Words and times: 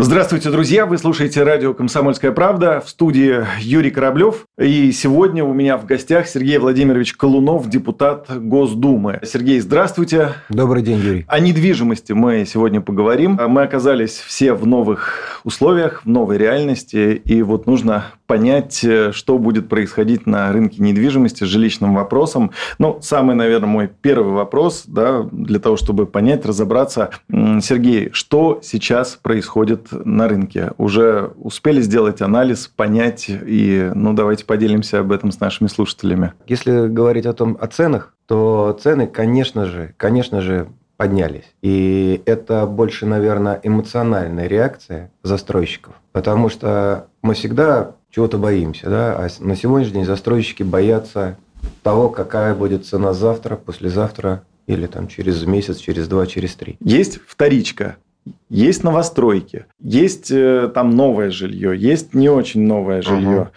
Здравствуйте, 0.00 0.52
друзья! 0.52 0.86
Вы 0.86 0.96
слушаете 0.96 1.42
радио 1.42 1.74
«Комсомольская 1.74 2.30
правда» 2.30 2.80
в 2.80 2.88
студии 2.88 3.44
Юрий 3.58 3.90
Кораблев. 3.90 4.46
И 4.56 4.92
сегодня 4.92 5.44
у 5.44 5.52
меня 5.52 5.76
в 5.76 5.86
гостях 5.86 6.28
Сергей 6.28 6.58
Владимирович 6.58 7.14
Колунов, 7.14 7.68
депутат 7.68 8.26
Госдумы. 8.30 9.18
Сергей, 9.24 9.58
здравствуйте! 9.58 10.34
Добрый 10.50 10.84
день, 10.84 11.00
Юрий. 11.00 11.24
О 11.26 11.40
недвижимости 11.40 12.12
мы 12.12 12.44
сегодня 12.46 12.80
поговорим. 12.80 13.40
Мы 13.48 13.62
оказались 13.62 14.18
все 14.18 14.52
в 14.54 14.68
новых 14.68 15.40
условиях, 15.42 16.02
в 16.04 16.08
новой 16.08 16.38
реальности. 16.38 17.20
И 17.24 17.42
вот 17.42 17.66
нужно 17.66 18.04
понять, 18.28 18.86
что 19.10 19.38
будет 19.38 19.68
происходить 19.68 20.26
на 20.26 20.52
рынке 20.52 20.80
недвижимости 20.80 21.42
с 21.42 21.48
жилищным 21.48 21.94
вопросом. 21.94 22.52
Ну, 22.78 22.98
самый, 23.00 23.34
наверное, 23.34 23.68
мой 23.68 23.88
первый 23.88 24.34
вопрос, 24.34 24.84
да, 24.86 25.26
для 25.32 25.58
того, 25.58 25.76
чтобы 25.76 26.06
понять, 26.06 26.46
разобраться. 26.46 27.10
Сергей, 27.28 28.10
что 28.12 28.60
сейчас 28.62 29.18
происходит 29.20 29.88
на 29.90 30.28
рынке? 30.28 30.72
Уже 30.78 31.32
успели 31.36 31.80
сделать 31.80 32.22
анализ, 32.22 32.68
понять 32.68 33.26
и, 33.28 33.90
ну, 33.94 34.12
давайте 34.12 34.44
поделимся 34.44 35.00
об 35.00 35.10
этом 35.10 35.32
с 35.32 35.40
нашими 35.40 35.66
слушателями. 35.66 36.34
Если 36.46 36.86
говорить 36.86 37.26
о 37.26 37.32
том, 37.32 37.56
о 37.60 37.66
ценах, 37.66 38.14
то 38.26 38.78
цены, 38.80 39.06
конечно 39.06 39.64
же, 39.64 39.94
конечно 39.96 40.42
же, 40.42 40.68
поднялись. 40.98 41.44
И 41.62 42.20
это 42.26 42.66
больше, 42.66 43.06
наверное, 43.06 43.58
эмоциональная 43.62 44.48
реакция 44.48 45.12
застройщиков. 45.22 45.94
Потому 46.12 46.48
что 46.48 47.06
мы 47.22 47.34
всегда 47.34 47.92
чего-то 48.10 48.38
боимся. 48.38 48.88
Да? 48.88 49.16
А 49.16 49.28
на 49.40 49.56
сегодняшний 49.56 49.94
день 49.94 50.04
застройщики 50.04 50.62
боятся 50.62 51.36
того, 51.82 52.08
какая 52.08 52.54
будет 52.54 52.86
цена 52.86 53.12
завтра, 53.12 53.56
послезавтра 53.56 54.42
или 54.66 54.86
там 54.86 55.08
через 55.08 55.44
месяц, 55.44 55.78
через 55.78 56.08
два, 56.08 56.26
через 56.26 56.54
три. 56.54 56.76
Есть 56.80 57.20
вторичка 57.26 57.96
есть 58.50 58.84
новостройки, 58.84 59.66
есть 59.80 60.30
э, 60.30 60.70
там 60.74 60.90
новое 60.90 61.30
жилье, 61.30 61.78
есть 61.78 62.14
не 62.14 62.28
очень 62.28 62.62
новое 62.62 63.02
жилье. 63.02 63.50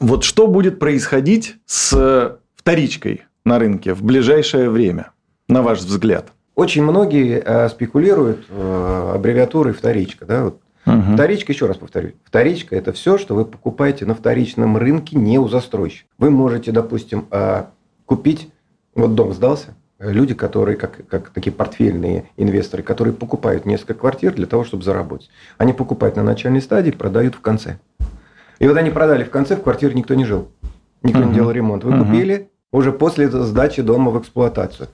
Угу. 0.00 0.08
Вот 0.08 0.24
что 0.24 0.46
будет 0.46 0.78
происходить 0.78 1.56
с 1.66 2.38
вторичкой 2.54 3.22
на 3.44 3.58
рынке 3.58 3.94
в 3.94 4.02
ближайшее 4.02 4.70
время, 4.70 5.12
на 5.48 5.62
ваш 5.62 5.80
взгляд? 5.80 6.28
Очень 6.54 6.82
многие 6.82 7.42
э, 7.44 7.68
спекулируют 7.68 8.44
э, 8.48 9.12
аббревиатурой 9.14 9.72
вторичка. 9.72 10.26
Да? 10.26 10.44
Вот. 10.44 10.60
Угу. 10.86 11.14
Вторичка, 11.14 11.52
еще 11.52 11.66
раз 11.66 11.76
повторю, 11.76 12.12
вторичка– 12.24 12.74
это 12.76 12.92
все, 12.92 13.16
что 13.18 13.34
вы 13.34 13.44
покупаете 13.44 14.04
на 14.04 14.14
вторичном 14.14 14.76
рынке 14.76 15.16
не 15.16 15.38
у 15.38 15.48
застройщика. 15.48 16.08
Вы 16.18 16.30
можете, 16.30 16.72
допустим, 16.72 17.26
э, 17.30 17.64
купить, 18.04 18.50
вот 18.94 19.14
дом 19.14 19.32
сдался, 19.32 19.74
люди, 19.98 20.34
которые, 20.34 20.76
как, 20.76 21.06
как 21.06 21.30
такие 21.30 21.52
портфельные 21.52 22.30
инвесторы, 22.36 22.82
которые 22.82 23.14
покупают 23.14 23.64
несколько 23.64 23.94
квартир 23.94 24.34
для 24.34 24.46
того, 24.46 24.64
чтобы 24.64 24.82
заработать. 24.82 25.30
Они 25.58 25.72
покупают 25.72 26.16
на 26.16 26.24
начальной 26.24 26.60
стадии, 26.60 26.90
продают 26.90 27.36
в 27.36 27.40
конце. 27.40 27.78
И 28.58 28.66
вот 28.66 28.76
они 28.76 28.90
продали 28.90 29.24
в 29.24 29.30
конце, 29.30 29.56
в 29.56 29.62
квартире 29.62 29.94
никто 29.94 30.14
не 30.14 30.24
жил. 30.24 30.48
Никто 31.02 31.20
uh-huh. 31.20 31.28
не 31.28 31.34
делал 31.34 31.50
ремонт. 31.50 31.84
Вы 31.84 31.92
uh-huh. 31.92 32.04
купили 32.04 32.50
уже 32.70 32.92
после 32.92 33.28
сдачи 33.28 33.82
дома 33.82 34.10
в 34.10 34.20
эксплуатацию. 34.20 34.88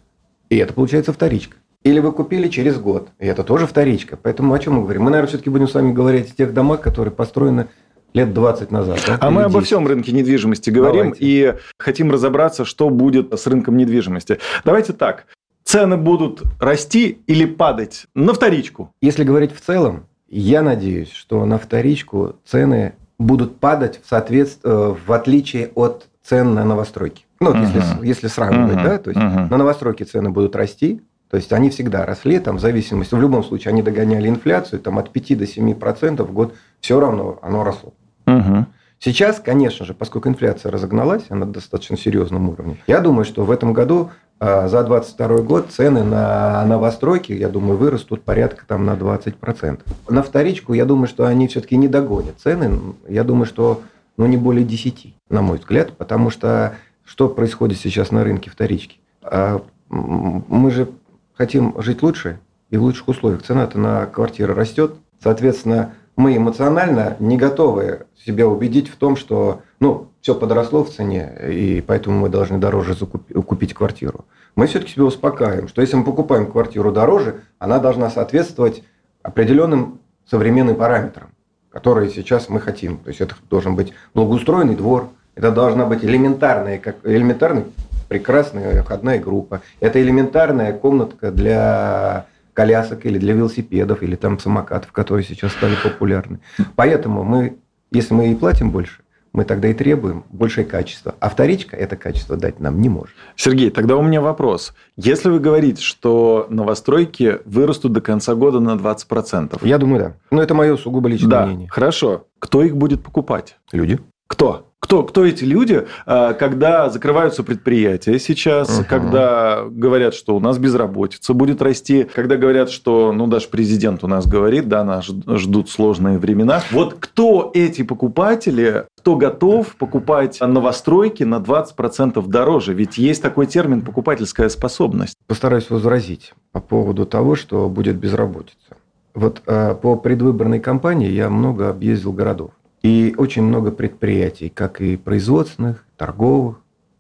И 0.49 0.57
это 0.57 0.73
получается 0.73 1.13
вторичка. 1.13 1.57
Или 1.85 2.01
вы 2.01 2.13
купили 2.13 2.49
через 2.49 2.79
год. 2.79 3.09
И 3.19 3.27
это 3.27 3.45
тоже 3.45 3.67
вторичка. 3.67 4.19
Поэтому 4.21 4.53
о 4.53 4.59
чем 4.59 4.75
мы 4.75 4.83
говорим? 4.83 5.03
Мы, 5.03 5.11
наверное, 5.11 5.29
все-таки 5.29 5.51
будем 5.51 5.69
с 5.69 5.75
вами 5.75 5.93
говорить 5.93 6.33
о 6.33 6.37
тех 6.37 6.53
домах, 6.53 6.81
которые 6.81 7.13
построены 7.13 7.69
лет 8.15 8.35
20 8.35 8.71
назад. 8.71 9.03
Да? 9.07 9.19
А 9.21 9.31
мы 9.31 9.43
обо 9.43 9.61
всем 9.61 9.87
рынке 9.87 10.13
недвижимости 10.13 10.71
говорим 10.71 11.13
Давайте. 11.13 11.25
и 11.25 11.55
хотим 11.79 12.11
разобраться, 12.11 12.65
что 12.65 12.91
будет 12.91 13.33
с 13.33 13.47
рынком 13.47 13.77
недвижимости. 13.77 14.39
Давайте 14.65 14.93
так. 14.93 15.27
Цены 15.65 15.97
будут 15.97 16.43
расти 16.59 17.21
или 17.27 17.45
падать 17.45 18.07
на 18.15 18.33
вторичку? 18.33 18.93
Если 19.03 19.23
говорить 19.23 19.55
в 19.55 19.61
целом, 19.61 20.07
я 20.29 20.63
надеюсь, 20.63 21.13
что 21.13 21.45
на 21.45 21.59
вторичку 21.59 22.37
цены 22.45 22.95
будут 23.19 23.59
падать 23.59 24.01
в, 24.03 24.09
соответствии, 24.09 24.71
э, 24.71 24.95
в 25.07 25.13
отличие 25.13 25.69
от 25.75 26.09
цен 26.23 26.55
на 26.55 26.65
новостройки. 26.65 27.25
Ну, 27.41 27.53
uh-huh. 27.53 27.63
если, 27.63 28.07
если 28.07 28.27
сравнивать, 28.29 28.79
uh-huh. 28.79 28.85
да, 28.85 28.99
то 28.99 29.11
есть 29.11 29.21
uh-huh. 29.21 29.51
на 29.51 29.57
новостройки 29.57 30.03
цены 30.03 30.31
будут 30.31 30.57
расти, 30.57 31.03
то 31.31 31.37
есть 31.37 31.53
они 31.53 31.71
всегда 31.71 32.07
росли, 32.07 32.39
там, 32.39 32.57
в 32.57 32.61
зависимости, 32.61 33.15
в 33.15 33.21
любом 33.21 33.45
случае, 33.45 33.71
они 33.71 33.83
догоняли 33.83 34.29
инфляцию, 34.29 34.81
там, 34.81 34.99
от 34.99 35.11
5 35.11 35.39
до 35.39 35.47
7 35.47 35.75
процентов 35.75 36.29
в 36.29 36.33
год, 36.33 36.55
все 36.81 36.99
равно 36.99 37.39
оно 37.43 37.65
росло. 37.65 37.93
Угу. 38.27 38.67
Сейчас, 39.01 39.39
конечно 39.39 39.87
же, 39.87 39.95
поскольку 39.95 40.29
инфляция 40.29 40.73
разогналась, 40.73 41.25
она 41.29 41.47
на 41.47 41.53
достаточно 41.53 41.97
серьезном 41.97 42.49
уровне, 42.49 42.79
я 42.87 43.01
думаю, 43.01 43.25
что 43.25 43.45
в 43.45 43.51
этом 43.51 43.73
году 43.73 44.11
а, 44.41 44.69
за 44.69 44.83
2022 44.83 45.43
год 45.43 45.67
цены 45.71 46.03
на 46.03 46.65
новостройки, 46.65 47.33
я 47.33 47.49
думаю, 47.49 47.77
вырастут 47.77 48.23
порядка 48.23 48.65
там 48.67 48.87
на 48.87 48.95
20%. 48.95 49.81
На 50.09 50.23
вторичку, 50.23 50.73
я 50.73 50.85
думаю, 50.85 51.09
что 51.09 51.27
они 51.27 51.47
все-таки 51.47 51.77
не 51.77 51.89
догонят 51.89 52.39
цены. 52.39 52.95
Я 53.09 53.23
думаю, 53.23 53.47
что 53.47 53.83
ну, 54.17 54.27
не 54.27 54.37
более 54.37 54.65
10, 54.65 55.15
на 55.29 55.43
мой 55.43 55.59
взгляд, 55.59 55.93
потому 55.97 56.31
что 56.31 56.75
что 57.05 57.29
происходит 57.29 57.79
сейчас 57.79 58.11
на 58.11 58.25
рынке 58.25 58.51
вторички? 58.51 58.99
А, 59.23 59.63
мы 59.89 60.71
же 60.71 60.89
хотим 61.39 61.81
жить 61.81 62.03
лучше 62.03 62.41
и 62.69 62.77
в 62.77 62.83
лучших 62.83 63.09
условиях. 63.09 63.43
Цена-то 63.43 63.79
на 63.79 64.07
квартиры 64.07 64.53
растет. 64.53 64.95
Соответственно, 65.23 65.95
мы 66.17 66.37
эмоционально 66.37 67.17
не 67.21 67.37
готовы 67.37 68.07
себя 68.27 68.49
убедить 68.49 68.89
в 68.89 68.97
том, 68.97 69.17
что 69.17 69.63
ну, 69.79 70.09
все 70.21 70.35
подросло 70.35 70.83
в 70.83 70.91
цене, 70.91 71.33
и 71.49 71.81
поэтому 71.81 72.19
мы 72.19 72.29
должны 72.29 72.59
дороже 72.59 72.97
купить 72.97 73.73
квартиру. 73.73 74.25
Мы 74.57 74.67
все-таки 74.67 74.93
себя 74.93 75.05
успокаиваем, 75.05 75.69
что 75.69 75.81
если 75.81 75.95
мы 75.95 76.05
покупаем 76.05 76.51
квартиру 76.51 76.91
дороже, 76.91 77.43
она 77.61 77.79
должна 77.79 78.11
соответствовать 78.11 78.83
определенным 79.23 80.01
современным 80.29 80.75
параметрам, 80.75 81.29
которые 81.71 82.11
сейчас 82.11 82.49
мы 82.49 82.61
хотим. 82.61 82.99
То 82.99 83.09
есть 83.09 83.21
это 83.21 83.37
должен 83.49 83.77
быть 83.77 83.93
благоустроенный 84.13 84.75
двор, 84.75 85.11
это 85.37 85.53
должна 85.53 85.87
быть 85.87 86.05
элементарная, 86.05 86.79
как 86.79 86.97
элементарная 87.05 87.65
прекрасная 88.09 88.83
входная 88.83 89.19
группа, 89.19 89.63
это 89.81 90.01
элементарная 90.03 90.73
комнатка 90.73 91.31
для 91.31 92.27
колясок 92.55 93.07
или 93.07 93.19
для 93.19 93.35
велосипедов, 93.35 94.03
или 94.03 94.17
там 94.17 94.39
самокатов, 94.39 94.91
которые 94.91 95.25
сейчас 95.25 95.53
стали 95.53 95.77
популярны. 95.83 96.41
Поэтому 96.75 97.23
мы, 97.23 97.59
если 97.93 98.15
мы 98.15 98.33
и 98.33 98.35
платим 98.35 98.73
больше, 98.73 99.01
мы 99.33 99.45
тогда 99.45 99.69
и 99.69 99.75
требуем 99.75 100.25
большее 100.31 100.65
качество. 100.65 101.15
А 101.21 101.29
вторичка 101.29 101.77
это 101.77 101.97
качество 101.97 102.37
дать 102.37 102.59
нам 102.59 102.81
не 102.81 102.89
может. 102.89 103.15
Сергей, 103.37 103.71
тогда 103.71 103.97
у 103.97 104.03
меня 104.03 104.21
вопрос. 104.21 104.73
Если 104.97 105.29
вы 105.29 105.39
говорите, 105.39 105.83
что 105.83 106.47
новостройки 106.51 107.39
вырастут 107.45 107.93
до 107.93 108.01
конца 108.01 108.35
года 108.35 108.59
на 108.59 108.75
20%. 108.75 109.59
Я 109.63 109.79
думаю, 109.79 110.01
да. 110.01 110.13
Но 110.33 110.43
это 110.43 110.55
мое 110.55 110.77
сугубо 110.77 111.09
личное 111.09 111.29
да, 111.29 111.47
мнение. 111.47 111.69
Хорошо. 111.69 112.27
Кто 112.41 112.65
их 112.65 112.77
будет 112.77 113.05
покупать? 113.05 113.57
Люди. 113.71 114.01
Кто? 114.27 114.68
Кто, 114.81 115.03
кто 115.03 115.27
эти 115.27 115.45
люди, 115.45 115.87
а, 116.07 116.35
когда 116.35 116.89
закрываются 116.89 117.43
предприятия 117.43 118.19
сейчас, 118.19 118.79
угу. 118.79 118.87
когда 118.89 119.65
говорят, 119.69 120.15
что 120.15 120.37
у 120.37 120.41
нас 120.41 120.57
безработица 120.59 121.35
будет 121.35 121.61
расти, 121.61 122.07
когда 122.15 122.37
говорят, 122.37 122.71
что, 122.71 123.13
ну, 123.13 123.27
даже 123.27 123.49
президент 123.49 124.05
у 124.05 124.07
нас 124.07 124.27
говорит, 124.27 124.69
да, 124.69 124.85
нас 124.85 125.05
ждут 125.05 125.69
сложные 125.69 126.19
времена. 126.19 126.63
Вот 126.71 126.95
кто 127.01 127.51
эти 127.55 127.83
покупатели, 127.83 128.85
кто 128.99 129.17
готов 129.17 129.75
покупать 129.77 130.41
новостройки 130.41 131.25
на 131.25 131.37
20% 131.37 132.25
дороже? 132.29 132.73
Ведь 132.73 132.99
есть 132.99 133.21
такой 133.21 133.47
термин 133.47 133.83
покупательская 133.83 134.49
способность. 134.49 135.15
Постараюсь 135.27 135.71
возразить 135.71 136.35
по 136.53 136.61
поводу 136.61 137.05
того, 137.05 137.35
что 137.35 137.69
будет 137.69 137.97
безработица. 137.97 138.77
Вот 139.15 139.43
а, 139.47 139.75
по 139.75 139.97
предвыборной 139.97 140.61
кампании 140.61 141.11
я 141.11 141.29
много 141.31 141.69
объездил 141.69 142.13
городов. 142.13 142.53
И 142.89 143.15
очень 143.19 143.43
много 143.43 143.71
предприятий, 143.71 144.49
как 144.49 144.81
и 144.81 144.97
производственных, 144.97 145.85
торговых, 145.99 146.57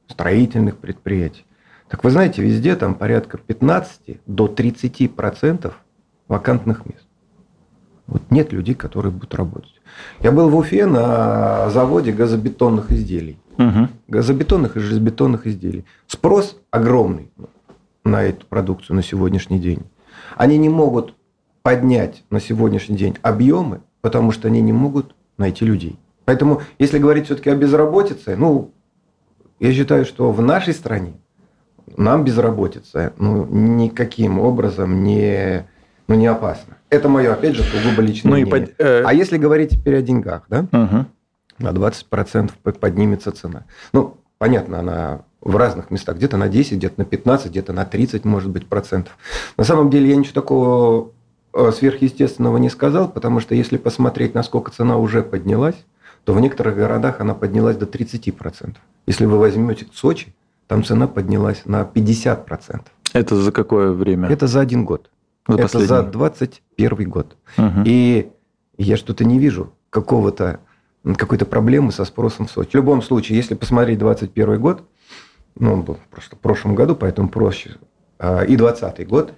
строительных 0.06 0.76
предприятий. 0.76 1.46
Так 1.88 2.04
вы 2.04 2.10
знаете, 2.10 2.42
везде 2.42 2.76
там 2.76 2.94
порядка 2.94 3.38
15 3.38 4.20
до 4.26 4.48
30 4.48 5.10
процентов 5.14 5.80
вакантных 6.28 6.84
мест. 6.84 7.06
Вот 8.06 8.20
нет 8.30 8.52
людей, 8.52 8.74
которые 8.74 9.12
будут 9.12 9.34
работать. 9.34 9.80
Я 10.20 10.30
был 10.30 10.50
в 10.50 10.56
Уфе 10.56 10.84
на 10.84 11.70
заводе 11.70 12.12
газобетонных 12.12 12.92
изделий. 12.92 13.38
Угу. 13.56 13.88
Газобетонных 14.08 14.76
и 14.76 14.80
железобетонных 14.80 15.46
изделий. 15.46 15.86
Спрос 16.06 16.60
огромный 16.70 17.30
на 18.04 18.24
эту 18.24 18.44
продукцию 18.44 18.96
на 18.96 19.02
сегодняшний 19.02 19.58
день. 19.58 19.84
Они 20.36 20.58
не 20.58 20.68
могут 20.68 21.14
поднять 21.62 22.24
на 22.28 22.40
сегодняшний 22.40 22.96
день 22.98 23.16
объемы, 23.22 23.80
потому 24.02 24.32
что 24.32 24.48
они 24.48 24.60
не 24.60 24.74
могут 24.74 25.14
найти 25.38 25.64
людей. 25.64 25.98
Поэтому, 26.24 26.62
если 26.78 26.98
говорить 26.98 27.26
все-таки 27.26 27.50
о 27.50 27.54
безработице, 27.54 28.36
ну, 28.36 28.72
Я 29.60 29.72
считаю, 29.72 30.04
что 30.04 30.30
в 30.30 30.40
нашей 30.40 30.72
стране 30.72 31.14
нам 31.96 32.24
безработица 32.24 33.12
ну, 33.18 33.44
никаким 33.46 34.38
образом 34.38 35.02
не, 35.02 35.66
ну, 36.06 36.14
не 36.14 36.26
опасна. 36.26 36.76
Это 36.90 37.08
мое, 37.08 37.32
опять 37.32 37.56
же, 37.56 37.62
сугубо 37.62 38.02
личное 38.02 38.30
ну, 38.30 38.36
мнение. 38.36 38.56
И 38.56 38.66
под, 38.66 38.74
э... 38.78 39.02
А 39.04 39.12
если 39.12 39.36
говорить 39.36 39.70
теперь 39.70 39.96
о 39.96 40.02
деньгах, 40.02 40.44
да? 40.48 40.60
Угу. 40.70 41.06
На 41.58 41.68
20% 41.70 42.52
поднимется 42.78 43.32
цена. 43.32 43.64
Ну, 43.92 44.16
понятно, 44.38 44.78
она 44.78 45.22
в 45.40 45.56
разных 45.56 45.90
местах. 45.90 46.16
Где-то 46.16 46.36
на 46.36 46.48
10, 46.48 46.78
где-то 46.78 46.94
на 46.98 47.04
15, 47.04 47.50
где-то 47.50 47.72
на 47.72 47.84
30, 47.84 48.24
может 48.24 48.50
быть, 48.50 48.68
процентов. 48.68 49.16
На 49.56 49.64
самом 49.64 49.90
деле 49.90 50.10
я 50.10 50.16
ничего 50.16 50.34
такого 50.34 51.10
сверхъестественного 51.72 52.58
не 52.58 52.70
сказал, 52.70 53.08
потому 53.08 53.40
что 53.40 53.54
если 53.54 53.76
посмотреть, 53.76 54.34
насколько 54.34 54.70
цена 54.70 54.96
уже 54.96 55.22
поднялась, 55.22 55.76
то 56.24 56.32
в 56.32 56.40
некоторых 56.40 56.76
городах 56.76 57.20
она 57.20 57.34
поднялась 57.34 57.76
до 57.76 57.86
30%. 57.86 58.76
Если 59.06 59.24
вы 59.24 59.38
возьмете 59.38 59.86
Сочи, 59.92 60.34
там 60.66 60.84
цена 60.84 61.08
поднялась 61.08 61.62
на 61.64 61.82
50%. 61.82 62.82
Это 63.14 63.36
за 63.36 63.52
какое 63.52 63.92
время? 63.92 64.28
Это 64.28 64.46
за 64.46 64.60
один 64.60 64.84
год. 64.84 65.10
За 65.46 65.54
Это 65.54 65.62
последний. 65.62 65.88
за 65.88 66.02
21 66.02 67.08
год. 67.08 67.36
Угу. 67.56 67.82
И 67.86 68.30
я 68.76 68.96
что-то 68.96 69.24
не 69.24 69.38
вижу 69.38 69.72
какого-то 69.90 70.60
какой-то 71.16 71.46
проблемы 71.46 71.92
со 71.92 72.04
спросом 72.04 72.46
в 72.46 72.50
Сочи. 72.50 72.72
В 72.72 72.74
любом 72.74 73.02
случае, 73.02 73.38
если 73.38 73.54
посмотреть 73.54 73.98
21 73.98 74.60
год, 74.60 74.82
ну, 75.58 75.72
он 75.72 75.82
был 75.82 75.98
просто 76.10 76.36
в 76.36 76.38
прошлом 76.38 76.74
году, 76.74 76.94
поэтому 76.94 77.28
проще, 77.28 77.76
а, 78.18 78.42
и 78.42 78.56
20 78.56 79.08
год, 79.08 79.32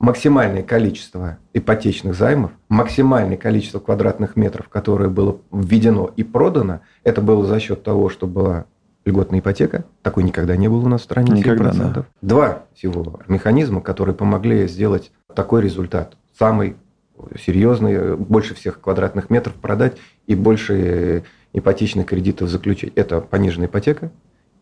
максимальное 0.00 0.62
количество 0.62 1.38
ипотечных 1.52 2.16
займов, 2.16 2.50
максимальное 2.68 3.36
количество 3.36 3.78
квадратных 3.78 4.34
метров, 4.34 4.68
которое 4.68 5.10
было 5.10 5.38
введено 5.52 6.10
и 6.16 6.24
продано, 6.24 6.80
это 7.04 7.20
было 7.20 7.46
за 7.46 7.60
счет 7.60 7.84
того, 7.84 8.08
что 8.08 8.26
была 8.26 8.64
льготная 9.04 9.40
ипотека. 9.40 9.84
Такой 10.02 10.24
никогда 10.24 10.56
не 10.56 10.68
было 10.68 10.80
у 10.80 10.88
нас 10.88 11.02
в 11.02 11.04
стране. 11.04 11.32
Никогда, 11.32 11.72
да. 11.72 12.04
Два 12.22 12.64
всего 12.74 13.20
механизма, 13.28 13.80
которые 13.82 14.14
помогли 14.14 14.66
сделать 14.66 15.12
такой 15.34 15.62
результат. 15.62 16.16
Самый 16.36 16.76
серьезный, 17.38 18.16
больше 18.16 18.54
всех 18.54 18.80
квадратных 18.80 19.28
метров 19.28 19.54
продать 19.54 19.98
и 20.26 20.34
больше 20.34 21.24
ипотечных 21.52 22.06
кредитов 22.06 22.48
заключить. 22.48 22.92
Это 22.96 23.20
пониженная 23.20 23.68
ипотека 23.68 24.10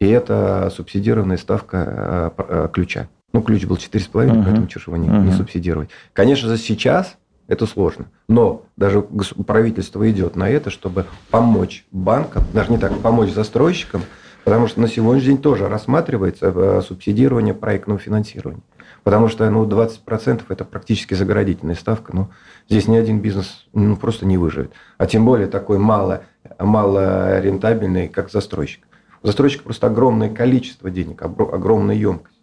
и 0.00 0.08
это 0.08 0.70
субсидированная 0.74 1.36
ставка 1.36 2.32
э, 2.36 2.42
э, 2.48 2.68
ключа. 2.72 3.08
Ну, 3.32 3.42
ключ 3.42 3.64
был 3.66 3.76
4,5, 3.76 4.30
угу. 4.30 4.42
поэтому 4.44 4.66
чего 4.68 4.96
его 4.96 4.96
не, 4.96 5.10
угу. 5.10 5.26
не 5.26 5.32
субсидировать. 5.32 5.90
Конечно 6.12 6.48
же, 6.48 6.56
сейчас 6.56 7.16
это 7.48 7.66
сложно. 7.66 8.06
Но 8.28 8.64
даже 8.76 9.02
правительство 9.02 10.08
идет 10.10 10.36
на 10.36 10.48
это, 10.48 10.70
чтобы 10.70 11.06
помочь 11.30 11.84
банкам, 11.90 12.44
даже 12.52 12.70
не 12.70 12.78
так, 12.78 12.96
помочь 13.00 13.30
застройщикам, 13.30 14.02
потому 14.44 14.66
что 14.68 14.80
на 14.80 14.88
сегодняшний 14.88 15.32
день 15.32 15.42
тоже 15.42 15.68
рассматривается 15.68 16.52
э, 16.54 16.82
субсидирование 16.86 17.54
проектного 17.54 17.98
финансирования. 17.98 18.62
Потому 19.02 19.28
что 19.28 19.48
ну, 19.50 19.64
20% 19.66 20.42
это 20.48 20.64
практически 20.64 21.14
заградительная 21.14 21.74
ставка. 21.74 22.14
Ну, 22.14 22.28
здесь 22.68 22.88
ни 22.88 22.96
один 22.96 23.20
бизнес 23.20 23.66
ну, 23.72 23.96
просто 23.96 24.26
не 24.26 24.36
выживет. 24.36 24.72
А 24.98 25.06
тем 25.06 25.24
более 25.24 25.46
такой 25.46 25.78
мало, 25.78 26.22
мало 26.58 27.40
рентабельный, 27.40 28.08
как 28.08 28.30
застройщик. 28.30 28.84
У 29.22 29.26
застройщика 29.26 29.64
просто 29.64 29.86
огромное 29.86 30.28
количество 30.28 30.90
денег, 30.90 31.22
огромная 31.22 31.94
емкость 31.94 32.37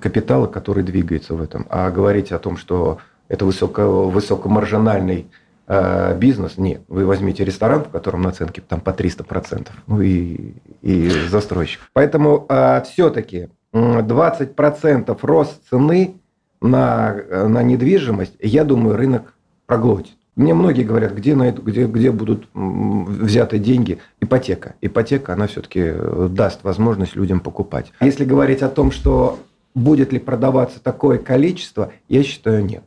капитала, 0.00 0.46
который 0.46 0.82
двигается 0.82 1.34
в 1.34 1.42
этом. 1.42 1.66
А 1.70 1.90
говорить 1.90 2.32
о 2.32 2.38
том, 2.38 2.56
что 2.56 2.98
это 3.28 3.44
высоко, 3.44 4.08
высокомаржинальный 4.08 5.26
э, 5.66 6.16
бизнес, 6.16 6.56
нет. 6.56 6.82
Вы 6.88 7.04
возьмите 7.04 7.44
ресторан, 7.44 7.84
в 7.84 7.88
котором 7.88 8.22
наценки 8.22 8.60
там 8.60 8.80
по 8.80 8.90
300%, 8.90 9.68
ну 9.88 10.00
и, 10.00 10.54
и 10.82 11.08
застройщик. 11.28 11.80
Поэтому 11.92 12.46
э, 12.48 12.82
все-таки 12.82 13.48
20% 13.72 15.18
рост 15.22 15.68
цены 15.68 16.14
на, 16.60 17.16
на 17.30 17.62
недвижимость, 17.62 18.34
я 18.40 18.64
думаю, 18.64 18.96
рынок 18.96 19.34
проглотит. 19.66 20.16
Мне 20.36 20.52
многие 20.52 20.82
говорят, 20.82 21.14
где, 21.14 21.34
найду, 21.34 21.62
где, 21.62 21.86
где 21.86 22.10
будут 22.12 22.46
взяты 22.54 23.58
деньги. 23.58 23.98
Ипотека. 24.20 24.74
Ипотека, 24.82 25.32
она 25.32 25.46
все-таки 25.46 25.80
э, 25.82 26.28
даст 26.30 26.62
возможность 26.62 27.16
людям 27.16 27.40
покупать. 27.40 27.92
Если 28.00 28.24
говорить 28.24 28.62
о 28.62 28.68
том, 28.68 28.90
что 28.90 29.38
будет 29.76 30.10
ли 30.12 30.18
продаваться 30.18 30.82
такое 30.82 31.18
количество, 31.18 31.92
я 32.08 32.22
считаю, 32.24 32.64
нет. 32.64 32.82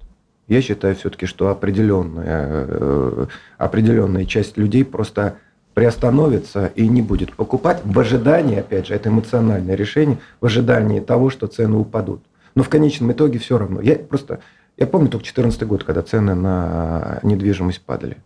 Я 0.47 0.61
считаю 0.61 0.95
все-таки, 0.95 1.27
что 1.27 1.49
определенная, 1.49 2.65
э, 2.67 3.25
определенная 3.59 4.25
часть 4.25 4.57
людей 4.57 4.83
просто 4.83 5.37
приостановится 5.75 6.71
и 6.75 6.87
не 6.87 7.03
будет 7.03 7.35
покупать 7.35 7.81
в 7.85 7.97
ожидании, 7.99 8.57
опять 8.57 8.87
же, 8.87 8.95
это 8.95 9.09
эмоциональное 9.09 9.75
решение, 9.75 10.17
в 10.41 10.47
ожидании 10.47 10.99
того, 10.99 11.29
что 11.29 11.45
цены 11.45 11.77
упадут. 11.77 12.23
Но 12.55 12.63
в 12.63 12.69
конечном 12.69 13.11
итоге 13.11 13.37
все 13.37 13.59
равно. 13.59 13.79
Я 13.81 13.95
просто, 13.95 14.39
я 14.75 14.87
помню 14.87 15.09
только 15.09 15.25
2014 15.25 15.63
год, 15.67 15.83
когда 15.83 16.01
цены 16.01 16.33
на 16.33 17.19
недвижимость 17.21 17.81
падали 17.81 18.17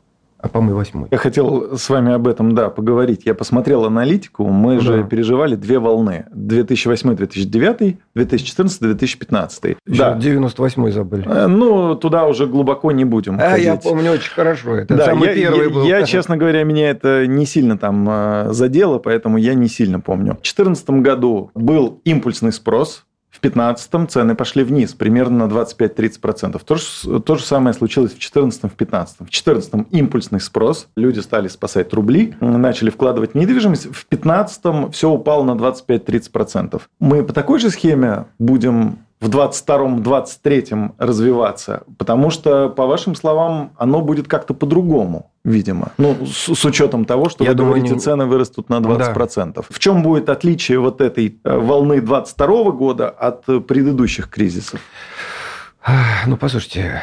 а 0.43 0.49
по-моему, 0.49 0.75
восьмой. 0.75 1.07
Я 1.09 1.17
хотел 1.17 1.77
с 1.77 1.89
вами 1.89 2.11
об 2.11 2.27
этом, 2.27 2.53
да, 2.53 2.69
поговорить. 2.69 3.21
Я 3.23 3.33
посмотрел 3.33 3.85
аналитику, 3.85 4.45
мы 4.49 4.75
да. 4.75 4.81
же 4.81 5.03
переживали 5.05 5.55
две 5.55 5.79
волны. 5.79 6.25
2008-2009, 6.35 7.97
2014-2015. 8.17 9.77
Да. 9.85 10.17
98-й 10.17 10.91
забыли. 10.91 11.23
Э, 11.25 11.47
ну, 11.47 11.95
туда 11.95 12.25
уже 12.25 12.45
глубоко 12.45 12.91
не 12.91 13.05
будем 13.05 13.39
А, 13.39 13.51
ходить. 13.51 13.65
я 13.65 13.77
помню 13.77 14.11
очень 14.11 14.31
хорошо. 14.31 14.75
Это 14.75 14.97
да, 14.97 15.05
самый 15.05 15.29
я, 15.29 15.33
первый 15.33 15.67
я, 15.67 15.69
был. 15.69 15.85
Я, 15.85 16.03
честно 16.03 16.35
говоря, 16.35 16.63
меня 16.65 16.89
это 16.89 17.25
не 17.25 17.45
сильно 17.45 17.77
там 17.77 18.05
э, 18.09 18.47
задело, 18.51 18.99
поэтому 18.99 19.37
я 19.37 19.53
не 19.53 19.69
сильно 19.69 20.01
помню. 20.01 20.33
В 20.33 20.43
2014 20.43 20.89
году 20.89 21.51
был 21.55 22.01
импульсный 22.03 22.51
спрос, 22.51 23.05
в 23.33 23.41
2015 23.41 24.11
цены 24.11 24.35
пошли 24.35 24.63
вниз, 24.63 24.93
примерно 24.93 25.47
на 25.47 25.51
25-30%. 25.51 26.61
То 26.63 26.75
же, 26.75 27.19
то 27.19 27.35
же 27.35 27.43
самое 27.43 27.73
случилось 27.73 28.11
в 28.11 28.19
2014 28.19 28.59
в 28.59 28.77
2015 28.77 29.15
В 29.15 29.23
2014 29.23 29.87
импульсный 29.89 30.39
спрос, 30.39 30.87
люди 30.95 31.19
стали 31.19 31.47
спасать 31.47 31.91
рубли, 31.93 32.35
начали 32.39 32.91
вкладывать 32.91 33.33
недвижимость. 33.33 33.85
В 33.85 34.07
2015 34.09 34.93
все 34.93 35.09
упало 35.09 35.43
на 35.43 35.59
25-30%. 35.59 36.79
Мы 36.99 37.23
по 37.23 37.33
такой 37.33 37.59
же 37.59 37.71
схеме 37.71 38.25
будем 38.37 38.99
в 39.23 39.29
22-м, 39.29 40.01
23-м 40.01 40.95
развиваться? 40.97 41.83
Потому 41.97 42.29
что, 42.29 42.69
по 42.69 42.85
вашим 42.85 43.15
словам, 43.15 43.71
оно 43.77 44.01
будет 44.01 44.27
как-то 44.27 44.53
по-другому, 44.53 45.31
видимо. 45.45 45.93
Ну, 45.97 46.25
с, 46.25 46.53
с 46.53 46.65
учетом 46.65 47.05
того, 47.05 47.29
что, 47.29 47.43
Я 47.45 47.51
вы 47.51 47.55
думаю, 47.55 47.73
говорите, 47.75 47.95
не... 47.95 47.99
цены 48.01 48.25
вырастут 48.25 48.69
на 48.69 48.79
20%. 48.79 49.53
Да. 49.53 49.61
В 49.69 49.79
чем 49.79 50.03
будет 50.03 50.29
отличие 50.29 50.79
вот 50.79 50.99
этой 50.99 51.39
э, 51.43 51.57
волны 51.57 52.01
22 52.01 52.71
года 52.71 53.09
от 53.09 53.45
предыдущих 53.45 54.29
кризисов? 54.29 54.81
Ну, 56.25 56.37
послушайте, 56.37 57.01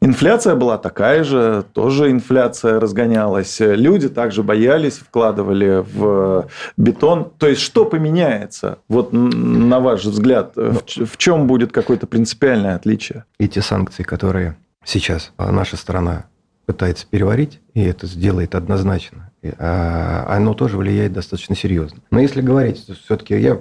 Инфляция 0.00 0.54
была 0.54 0.78
такая 0.78 1.24
же, 1.24 1.64
тоже 1.72 2.10
инфляция 2.10 2.80
разгонялась. 2.80 3.56
Люди 3.60 4.08
также 4.08 4.42
боялись, 4.42 4.98
вкладывали 4.98 5.84
в 5.94 6.48
бетон. 6.76 7.30
То 7.38 7.48
есть, 7.48 7.60
что 7.60 7.84
поменяется? 7.84 8.78
Вот 8.88 9.12
на 9.12 9.80
ваш 9.80 10.04
взгляд, 10.04 10.52
в, 10.56 10.82
в 10.86 11.16
чем 11.16 11.46
будет 11.46 11.72
какое-то 11.72 12.06
принципиальное 12.06 12.76
отличие? 12.76 13.24
Эти 13.38 13.60
санкции, 13.60 14.02
которые 14.02 14.56
сейчас 14.84 15.32
наша 15.38 15.76
страна 15.76 16.26
пытается 16.66 17.06
переварить, 17.06 17.60
и 17.74 17.82
это 17.82 18.06
сделает 18.06 18.54
однозначно, 18.54 19.30
а, 19.58 20.26
оно 20.28 20.52
тоже 20.54 20.76
влияет 20.76 21.12
достаточно 21.12 21.54
серьезно. 21.54 22.00
Но 22.10 22.18
если 22.18 22.40
говорить, 22.40 22.84
все-таки 23.04 23.38
я 23.38 23.54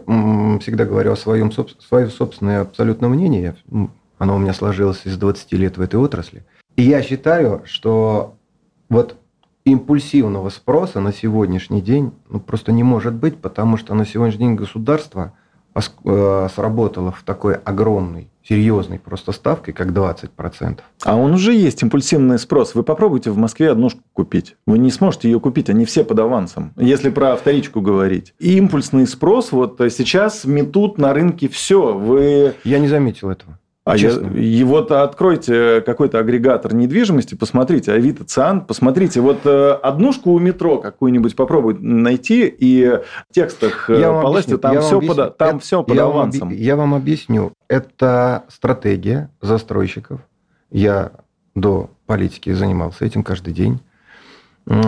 всегда 0.60 0.86
говорю 0.86 1.12
о 1.14 1.16
своем, 1.16 1.52
своем 1.52 2.10
собственном 2.10 2.62
абсолютном 2.64 3.12
мнении, 3.12 3.54
оно 4.18 4.36
у 4.36 4.40
меня 4.40 4.54
сложилось 4.54 5.02
из 5.06 5.18
20 5.18 5.52
лет 5.54 5.78
в 5.78 5.82
этой 5.82 6.00
отрасли. 6.00 6.46
И 6.76 6.84
я 6.84 7.02
считаю, 7.02 7.62
что 7.66 8.36
вот 8.90 9.18
импульсивного 9.66 10.50
спроса 10.50 11.02
на 11.02 11.12
сегодняшний 11.12 11.82
день 11.82 12.12
ну, 12.30 12.40
просто 12.40 12.72
не 12.72 12.84
может 12.84 13.14
быть, 13.14 13.38
потому 13.38 13.78
что 13.78 13.96
на 13.96 14.06
сегодняшний 14.06 14.46
день 14.46 14.56
государство 14.56 15.34
э, 15.74 16.48
сработало 16.54 17.12
в 17.12 17.24
такой 17.24 17.56
огромной, 17.56 18.30
серьезной 18.48 19.00
просто 19.00 19.32
ставкой, 19.32 19.74
как 19.74 19.88
20%. 19.88 20.80
А 21.04 21.16
он 21.16 21.34
уже 21.34 21.54
есть, 21.54 21.82
импульсивный 21.82 22.38
спрос. 22.38 22.76
Вы 22.76 22.84
попробуйте 22.84 23.32
в 23.32 23.38
Москве 23.38 23.72
однушку 23.72 24.02
купить. 24.14 24.56
Вы 24.68 24.78
не 24.78 24.92
сможете 24.92 25.32
ее 25.32 25.40
купить, 25.40 25.70
они 25.70 25.86
все 25.86 26.04
под 26.04 26.20
авансом, 26.20 26.72
если 26.78 27.10
про 27.10 27.36
вторичку 27.36 27.82
говорить. 27.82 28.36
И 28.38 28.58
импульсный 28.58 29.08
спрос, 29.08 29.52
вот 29.52 29.82
сейчас 29.90 30.46
метут 30.46 31.00
на 31.00 31.12
рынке 31.12 31.48
все. 31.48 31.98
Вы... 31.98 32.54
Я 32.64 32.78
не 32.78 32.88
заметил 32.88 33.32
этого. 33.32 33.58
А 33.86 33.96
я, 33.98 34.66
вот 34.66 34.92
откройте 34.92 35.80
какой-то 35.82 36.18
агрегатор 36.18 36.74
недвижимости, 36.74 37.36
посмотрите, 37.36 37.92
Авито, 37.92 38.26
Циан, 38.26 38.62
посмотрите, 38.62 39.22
вот 39.22 39.46
э, 39.46 39.74
однушку 39.74 40.32
у 40.32 40.40
метро 40.40 40.80
какую-нибудь 40.80 41.36
попробуйте 41.36 41.82
найти, 41.82 42.48
и 42.48 42.84
в 43.30 43.34
текстах 43.34 43.88
э, 43.92 44.00
я 44.00 44.12
полазьте, 44.12 44.58
там, 44.58 44.82
все, 44.82 45.00
под, 45.00 45.38
там 45.38 45.58
это, 45.58 45.60
все 45.60 45.84
под 45.84 45.96
я 45.96 46.06
авансом. 46.06 46.50
Вам, 46.50 46.58
я 46.58 46.76
вам 46.76 46.96
объясню. 46.96 47.54
Это 47.68 48.46
стратегия 48.48 49.30
застройщиков. 49.40 50.20
Я 50.72 51.12
до 51.54 51.92
политики 52.08 52.52
занимался 52.54 53.06
этим 53.06 53.22
каждый 53.22 53.54
день. 53.54 53.82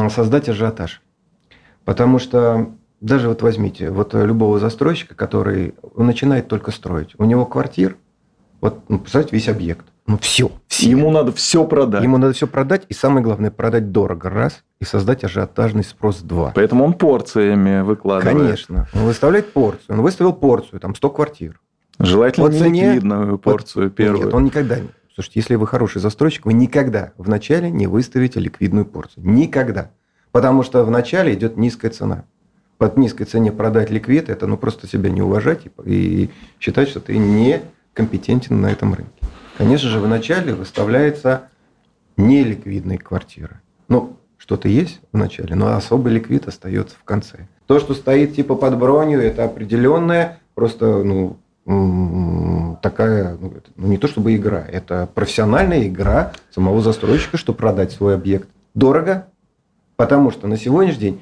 Создать 0.10 0.50
ажиотаж. 0.50 1.04
Потому 1.86 2.18
что 2.18 2.72
даже 3.00 3.30
вот 3.30 3.44
возьмите 3.44 3.92
вот 3.92 4.16
любого 4.16 4.58
застройщика, 4.58 5.14
который 5.14 5.76
начинает 5.96 6.48
только 6.48 6.72
строить. 6.72 7.14
У 7.20 7.26
него 7.26 7.46
квартир, 7.46 7.96
вот, 8.62 8.82
ну, 8.90 9.00
представьте, 9.00 9.36
весь 9.36 9.50
объект. 9.50 9.86
Ну, 10.08 10.18
все, 10.18 10.52
все. 10.68 10.90
Ему 10.90 11.12
надо 11.12 11.34
все 11.34 11.66
продать. 11.66 12.02
Ему 12.02 12.18
надо 12.18 12.34
все 12.34 12.48
продать, 12.48 12.86
и 12.88 12.94
самое 12.94 13.24
главное, 13.24 13.52
продать 13.52 13.92
дорого, 13.92 14.30
раз, 14.30 14.64
и 14.80 14.86
создать 14.86 15.24
ажиотажный 15.26 15.84
спрос, 15.84 16.22
два. 16.22 16.54
Поэтому 16.56 16.86
он 16.86 16.94
порциями 16.94 17.82
выкладывает. 17.82 18.38
Конечно. 18.38 18.88
Он 18.94 19.02
выставляет 19.04 19.52
порцию. 19.52 19.98
Он 19.98 20.02
выставил 20.02 20.34
порцию, 20.34 20.80
там, 20.80 20.96
100 20.96 21.10
квартир. 21.10 21.60
Желательно 22.00 22.48
не 22.48 22.60
цене... 22.60 22.86
ликвидную 22.86 23.38
порцию 23.38 23.86
вот, 23.86 23.96
первую. 23.96 24.26
Нет, 24.26 24.34
он 24.34 24.46
никогда 24.46 24.80
не. 24.80 24.90
Слушайте, 25.14 25.40
если 25.40 25.56
вы 25.56 25.66
хороший 25.68 26.00
застройщик, 26.00 26.46
вы 26.46 26.54
никогда 26.54 27.12
вначале 27.18 27.72
не 27.72 27.88
выставите 27.88 28.40
ликвидную 28.40 28.86
порцию. 28.86 29.28
Никогда. 29.28 29.92
Потому 30.32 30.64
что 30.64 30.84
вначале 30.84 31.34
идет 31.34 31.58
низкая 31.58 31.92
цена. 31.92 32.26
Под 32.78 32.98
низкой 32.98 33.26
цене 33.26 33.52
продать 33.52 33.90
ликвид– 33.90 34.30
это 34.30 34.46
ну, 34.46 34.56
просто 34.58 34.88
себя 34.88 35.10
не 35.10 35.24
уважать 35.24 35.66
и, 35.86 35.92
и 35.92 36.30
считать, 36.60 36.88
что 36.90 37.00
ты 37.00 37.18
не 37.18 37.62
компетентен 37.98 38.62
на 38.62 38.68
этом 38.68 38.94
рынке. 38.94 39.24
Конечно 39.58 39.90
же, 39.90 40.00
вначале 40.00 40.54
выставляется 40.54 41.50
неликвидные 42.16 43.00
квартиры. 43.00 43.60
Ну, 43.88 44.18
что-то 44.38 44.68
есть 44.70 45.02
в 45.12 45.18
начале, 45.18 45.56
но 45.56 45.76
особый 45.76 46.14
ликвид 46.14 46.48
остается 46.48 46.96
в 46.96 47.04
конце. 47.04 47.48
То, 47.66 47.80
что 47.80 47.96
стоит 47.96 48.36
типа 48.36 48.56
под 48.56 48.78
бронью, 48.78 49.20
это 49.20 49.46
определенная 49.46 50.40
просто 50.54 51.04
ну, 51.04 51.38
такая, 52.84 53.36
ну, 53.42 53.54
ну, 53.76 53.88
не 53.88 53.98
то 53.98 54.08
чтобы 54.08 54.36
игра, 54.36 54.64
это 54.72 55.10
профессиональная 55.12 55.88
игра 55.88 56.34
самого 56.52 56.82
застройщика, 56.82 57.38
чтобы 57.38 57.58
продать 57.58 57.92
свой 57.92 58.14
объект 58.14 58.48
дорого, 58.76 59.26
потому 59.96 60.30
что 60.30 60.48
на 60.48 60.58
сегодняшний 60.58 61.02
день 61.02 61.22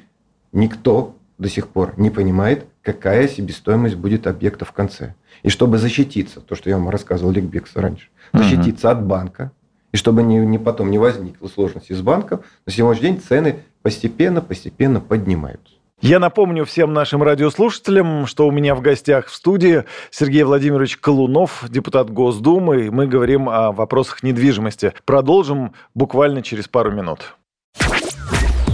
никто 0.51 1.15
до 1.37 1.47
сих 1.47 1.69
пор 1.69 1.93
не 1.95 2.09
понимает, 2.09 2.65
какая 2.81 3.29
себестоимость 3.29 3.95
будет 3.95 4.27
объекта 4.27 4.65
в 4.65 4.73
конце. 4.73 5.15
И 5.43 5.49
чтобы 5.49 5.77
защититься, 5.77 6.41
то, 6.41 6.55
что 6.55 6.69
я 6.69 6.77
вам 6.77 6.89
рассказывал 6.89 7.31
Ликбекс 7.31 7.75
раньше, 7.75 8.07
защититься 8.33 8.89
угу. 8.89 8.97
от 8.97 9.05
банка, 9.05 9.51
и 9.91 9.97
чтобы 9.97 10.23
не, 10.23 10.37
не 10.39 10.57
потом 10.57 10.91
не 10.91 10.97
возникло 10.97 11.47
сложности 11.47 11.93
с 11.93 12.01
банком, 12.01 12.41
на 12.65 12.71
сегодняшний 12.71 13.09
день 13.09 13.21
цены 13.21 13.59
постепенно-постепенно 13.81 14.99
поднимаются. 14.99 15.75
Я 16.01 16.19
напомню 16.19 16.65
всем 16.65 16.93
нашим 16.93 17.23
радиослушателям, 17.23 18.27
что 18.27 18.47
у 18.47 18.51
меня 18.51 18.75
в 18.75 18.81
гостях 18.81 19.27
в 19.27 19.33
студии 19.33 19.85
Сергей 20.11 20.43
Владимирович 20.43 20.97
Колунов, 20.97 21.65
депутат 21.69 22.09
Госдумы, 22.09 22.87
и 22.87 22.89
мы 22.89 23.07
говорим 23.07 23.47
о 23.47 23.71
вопросах 23.71 24.21
недвижимости. 24.21 24.93
Продолжим 25.05 25.73
буквально 25.93 26.41
через 26.41 26.67
пару 26.67 26.91
минут. 26.91 27.35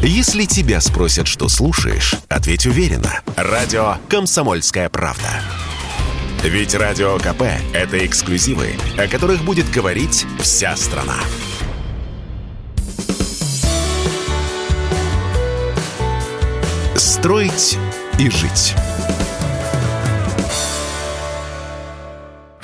Если 0.01 0.45
тебя 0.45 0.81
спросят, 0.81 1.27
что 1.27 1.47
слушаешь, 1.47 2.15
ответь 2.27 2.65
уверенно. 2.65 3.21
Радио 3.37 3.97
«Комсомольская 4.09 4.89
правда». 4.89 5.29
Ведь 6.43 6.73
Радио 6.73 7.17
КП– 7.19 7.43
это 7.73 8.03
эксклюзивы, 8.03 8.71
о 8.97 9.07
которых 9.07 9.43
будет 9.43 9.69
говорить 9.69 10.25
вся 10.39 10.75
страна. 10.75 11.17
Строить 16.95 17.77
и 18.17 18.31
жить. 18.31 18.73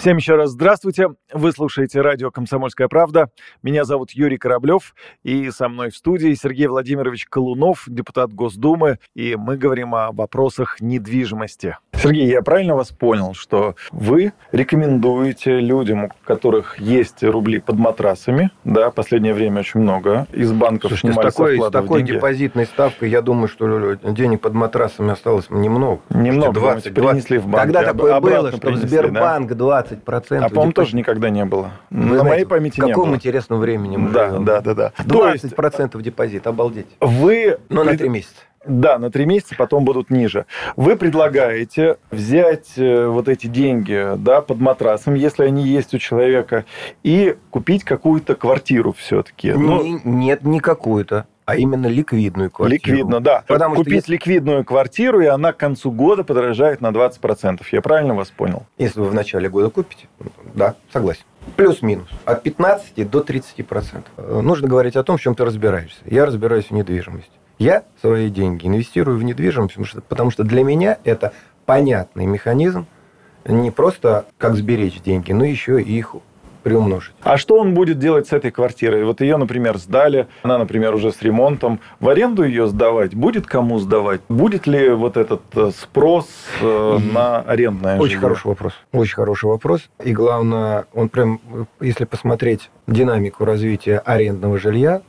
Всем 0.08 0.16
еще 0.16 0.36
раз 0.36 0.52
здравствуйте. 0.52 1.10
Вы 1.34 1.52
слушаете 1.52 2.00
радио 2.00 2.32
«Комсомольская 2.32 2.88
правда». 2.88 3.30
Меня 3.62 3.84
зовут 3.84 4.12
Юрий 4.12 4.38
Кораблев, 4.38 4.96
и 5.24 5.52
со 5.52 5.68
мной 5.68 5.90
в 5.90 5.98
студии 5.98 6.34
Сергей 6.34 6.68
Владимирович 6.68 7.26
Колунов, 7.26 7.84
депутат 7.88 8.32
Госдумы, 8.32 9.00
и 9.16 9.36
мы 9.36 9.58
говорим 9.58 9.94
о 9.96 10.14
вопросах 10.14 10.80
недвижимости. 10.80 11.76
Сергей, 11.92 12.30
я 12.30 12.42
правильно 12.42 12.76
вас 12.76 12.92
понял, 12.92 13.34
что 13.34 13.76
вы 13.92 14.32
рекомендуете 14.54 15.60
людям, 15.60 16.06
у 16.06 16.12
которых 16.24 16.80
есть 16.80 17.22
рубли 17.24 17.60
под 17.60 17.76
матрасами, 17.78 18.52
да, 18.64 18.92
последнее 18.92 19.34
время 19.34 19.60
очень 19.60 19.82
много, 19.82 20.26
из 20.32 20.54
банков 20.54 20.92
Слушайте, 20.92 21.08
снимали 21.10 21.30
с 21.32 21.34
такой, 21.34 21.60
с 21.60 21.70
такой 21.70 22.04
деньги. 22.04 22.12
депозитной 22.14 22.66
ставкой, 22.66 23.10
я 23.10 23.22
думаю, 23.22 23.50
что 23.50 23.96
денег 23.96 24.40
под 24.40 24.54
матрасами 24.54 25.12
осталось 25.12 25.50
немного. 25.50 26.00
Немного, 26.12 26.54
20, 26.54 26.94
20. 26.94 26.96
перенесли 26.96 27.38
в 27.40 27.48
банк. 27.48 27.66
Когда 27.66 27.84
такое 27.84 28.22
было, 28.22 28.52
что 28.54 28.74
Сбербанк 28.74 29.50
да? 29.50 29.56
20 29.56 29.97
20%. 30.06 30.38
А, 30.44 30.50
по-моему, 30.50 30.74
тоже 30.74 30.96
никогда 30.96 31.30
не 31.30 31.46
было. 31.46 31.72
Вы 31.90 32.00
На 32.00 32.08
знаете, 32.08 32.28
моей 32.30 32.46
памяти 32.46 32.80
не 32.80 32.82
было. 32.82 32.92
В 32.92 32.96
каком 32.96 33.16
интересном 33.16 33.60
времени 33.60 33.98
мы 33.98 34.12
Да, 34.12 34.30
живем. 34.30 34.46
да, 34.46 34.62
да, 34.62 34.74
да. 34.74 34.94
20% 35.00 35.82
есть, 35.84 36.02
депозит, 36.02 36.48
обалдеть. 36.48 36.88
Вы... 37.00 37.58
Но 37.70 37.84
на 37.84 37.98
3 37.98 38.10
месяца. 38.10 38.36
Да, 38.68 39.00
на 39.00 39.10
три 39.10 39.26
месяца, 39.26 39.56
потом 39.58 39.86
будут 39.86 40.10
ниже. 40.10 40.46
Вы 40.76 40.98
предлагаете 40.98 41.98
взять 42.12 42.78
э, 42.78 43.08
вот 43.08 43.30
эти 43.30 43.48
деньги 43.48 44.16
да, 44.18 44.42
под 44.42 44.60
матрасом, 44.60 45.14
если 45.14 45.44
они 45.46 45.66
есть 45.66 45.94
у 45.94 46.00
человека, 46.00 46.66
и 47.02 47.38
купить 47.50 47.86
какую-то 47.86 48.36
квартиру 48.36 48.92
все-таки. 48.92 49.54
Ну, 49.54 50.02
нет, 50.04 50.44
не 50.44 50.60
какую-то 50.60 51.28
а 51.48 51.56
именно 51.56 51.88
ликвидную 51.88 52.52
квартиру. 52.52 52.76
Ликвидно, 52.76 53.22
да. 53.22 53.46
Потому 53.48 53.76
Купить 53.76 54.04
что... 54.04 54.12
ликвидную 54.12 54.66
квартиру, 54.66 55.22
и 55.22 55.28
она 55.28 55.54
к 55.54 55.58
концу 55.58 55.92
года 55.94 56.26
подорожает 56.26 56.82
на 56.82 56.88
20%. 56.90 57.62
Я 57.72 57.82
правильно 57.82 58.14
вас 58.14 58.30
понял? 58.32 58.66
Если 58.78 59.00
вы 59.00 59.08
в 59.08 59.14
начале 59.14 59.48
года 59.48 59.70
купите, 59.70 60.10
да, 60.54 60.76
согласен. 60.92 61.24
Плюс-минус. 61.56 62.10
От 62.26 62.44
15 62.44 63.10
до 63.10 63.22
30%. 63.22 64.04
Э, 64.18 64.42
нужно 64.42 64.68
говорить 64.68 64.98
о 64.98 65.04
том, 65.04 65.16
в 65.16 65.22
чем 65.22 65.36
ты 65.36 65.46
разбираешься. 65.46 66.00
Я 66.04 66.26
разбираюсь 66.26 66.66
в 66.66 66.72
недвижимости. 66.72 67.32
Я 67.60 67.86
свои 68.02 68.30
деньги 68.30 68.68
инвестирую 68.68 69.18
в 69.18 69.24
недвижимость, 69.24 69.76
потому 69.76 69.86
что, 69.86 70.02
потому 70.02 70.32
что 70.32 70.44
для 70.44 70.66
меня 70.66 70.98
это 71.06 71.32
понятный 71.66 72.26
механизм, 72.26 72.88
не 73.46 73.72
просто 73.72 74.26
как 74.38 74.58
сберечь 74.58 75.02
деньги, 75.02 75.32
но 75.32 75.46
еще 75.46 75.82
и 75.82 75.98
их 75.98 76.14
приумножить. 76.68 77.14
А 77.22 77.38
что 77.38 77.58
он 77.58 77.74
будет 77.74 78.00
делать 78.00 78.28
с 78.28 78.34
этой 78.34 78.52
квартирой? 78.52 79.04
Вот 79.06 79.22
ее, 79.22 79.38
например, 79.38 79.78
сдали, 79.78 80.28
она, 80.44 80.58
например, 80.58 80.94
уже 80.94 81.12
с 81.12 81.22
ремонтом. 81.22 81.80
В 82.00 82.10
аренду 82.10 82.44
ее 82.44 82.68
сдавать? 82.68 83.16
Будет 83.16 83.48
кому 83.48 83.80
сдавать? 83.80 84.22
Будет 84.30 84.68
ли 84.68 84.90
вот 84.90 85.18
этот 85.18 85.42
э, 85.56 85.72
спрос 85.72 86.28
э, 86.62 86.98
на 87.14 87.40
арендное 87.40 87.98
Очень 87.98 88.16
жилье? 88.16 88.22
хороший 88.22 88.48
вопрос. 88.48 88.74
Очень 88.92 89.16
хороший 89.16 89.46
вопрос. 89.46 89.90
И 90.04 90.14
главное, 90.14 90.86
он 90.94 91.10
прям, 91.10 91.40
если 91.80 92.06
посмотреть 92.06 92.70
динамику 92.86 93.46
развития 93.46 94.00
арендного 94.00 94.58
жилья, 94.58 95.02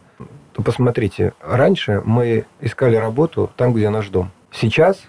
то 0.52 0.62
посмотрите, 0.62 1.32
раньше 1.40 2.02
мы 2.04 2.44
искали 2.60 2.96
работу 2.96 3.50
там, 3.56 3.72
где 3.72 3.90
наш 3.90 4.08
дом. 4.08 4.30
Сейчас 4.52 5.00